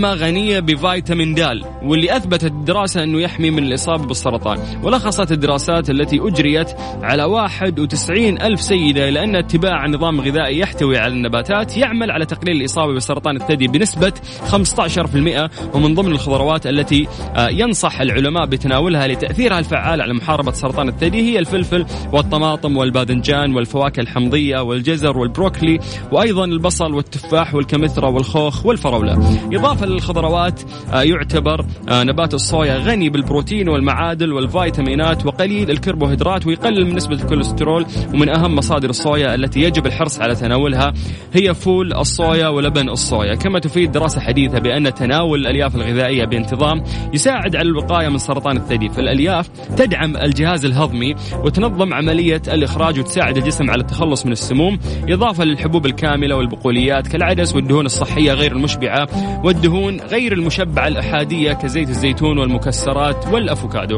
أطعمة 0.00 0.14
غنية 0.14 0.60
بفيتامين 0.60 1.34
د 1.34 1.60
واللي 1.82 2.16
أثبتت 2.16 2.44
الدراسة 2.44 3.02
أنه 3.02 3.20
يحمي 3.20 3.50
من 3.50 3.64
الإصابة 3.64 4.06
بالسرطان. 4.06 4.58
ولخصت 4.82 5.32
الدراسات 5.32 5.90
التي 5.90 6.20
أجريت 6.20 6.70
على 7.02 7.24
91 7.24 8.42
ألف 8.42 8.60
سيدة 8.60 9.08
إلى 9.08 9.24
أن 9.24 9.36
اتباع 9.36 9.86
نظام 9.86 10.20
غذائي 10.20 10.58
يحتوي 10.58 10.98
على 10.98 11.12
النباتات 11.12 11.76
يعمل 11.76 12.10
على 12.10 12.26
تقليل 12.26 12.56
الإصابة 12.56 12.94
بسرطان 12.94 13.36
الثدي 13.36 13.68
بنسبة 13.68 14.12
15% 14.50 15.50
ومن 15.74 15.94
ضمن 15.94 16.12
الخضروات 16.12 16.66
التي 16.66 17.08
آه، 17.36 17.48
ينصح 17.48 18.00
العلماء 18.00 18.46
بتناولها 18.46 19.06
لتأثيرها 19.06 19.58
الفعال 19.58 20.00
على 20.00 20.14
محاربة 20.14 20.52
سرطان 20.52 20.88
الثدي 20.88 21.32
هي 21.32 21.38
الفلفل 21.38 21.86
والطماطم 22.12 22.76
والباذنجان 22.76 23.54
والفواكه 23.54 24.00
الحمضية 24.00 24.60
والجزر 24.60 25.18
والبروكلي 25.18 25.78
وأيضا 26.12 26.44
البصل 26.44 26.94
والتفاح 26.94 27.54
والكمثرى 27.54 28.06
والخوخ 28.06 28.66
والفراولة. 28.66 29.12
إضافة 29.52 29.89
للخضروات 29.90 30.60
آه، 30.92 31.02
يعتبر 31.02 31.64
آه، 31.88 32.02
نبات 32.02 32.34
الصويا 32.34 32.78
غني 32.78 33.10
بالبروتين 33.10 33.68
والمعادن 33.68 34.32
والفيتامينات 34.32 35.26
وقليل 35.26 35.70
الكربوهيدرات 35.70 36.46
ويقلل 36.46 36.86
من 36.86 36.94
نسبة 36.94 37.14
الكوليسترول 37.14 37.86
ومن 38.14 38.28
أهم 38.28 38.54
مصادر 38.54 38.90
الصويا 38.90 39.34
التي 39.34 39.60
يجب 39.60 39.86
الحرص 39.86 40.20
على 40.20 40.34
تناولها 40.34 40.92
هي 41.32 41.54
فول 41.54 41.92
الصويا 41.92 42.48
ولبن 42.48 42.88
الصويا. 42.88 43.34
كما 43.34 43.58
تفيد 43.58 43.92
دراسة 43.92 44.20
حديثة 44.20 44.58
بأن 44.58 44.94
تناول 44.94 45.40
الألياف 45.40 45.76
الغذائية 45.76 46.24
بانتظام 46.24 46.82
يساعد 47.14 47.56
على 47.56 47.68
الوقاية 47.68 48.08
من 48.08 48.18
سرطان 48.18 48.56
الثدي. 48.56 48.88
فالألياف 48.88 49.48
تدعم 49.76 50.16
الجهاز 50.16 50.64
الهضمي 50.64 51.14
وتنظم 51.44 51.94
عملية 51.94 52.42
الإخراج 52.48 52.98
وتساعد 52.98 53.36
الجسم 53.36 53.70
على 53.70 53.80
التخلص 53.80 54.26
من 54.26 54.32
السموم 54.32 54.78
إضافة 55.08 55.44
للحبوب 55.44 55.86
الكاملة 55.86 56.36
والبقوليات 56.36 57.08
كالعدس 57.08 57.54
والدهون 57.54 57.86
الصحية 57.86 58.32
غير 58.32 58.52
المشبعة 58.52 59.08
والدهون 59.44 59.79
غير 59.88 60.32
المشبعة 60.32 60.88
الأحادية 60.88 61.52
كزيت 61.52 61.88
الزيتون 61.88 62.38
والمكسرات 62.38 63.26
والأفوكادو. 63.26 63.96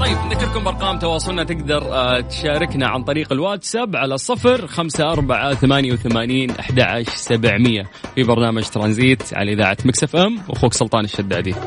طيب 0.00 0.16
نذكركم 0.30 0.64
بأرقام 0.64 0.98
تواصلنا. 0.98 1.44
تقدر 1.44 1.82
آه، 1.94 2.20
تشاركنا 2.20 2.88
عن 2.88 3.02
طريق 3.02 3.32
الواتساب 3.32 3.96
على 3.96 4.18
صفر 4.18 4.66
خمسة 4.66 5.12
أربعة 5.12 5.54
ثمانية 5.54 5.92
وثمانين 5.92 6.50
أحد 6.50 7.04
سبعمية. 7.08 7.82
في 8.14 8.22
برنامج 8.22 8.62
ترانزيت 8.62 9.34
على 9.34 9.52
إذاعة 9.52 9.76
مكسف 9.84 10.16
أم 10.16 10.38
وأخوك 10.48 10.72
سلطان 10.72 11.04
الشدادي. 11.04 11.54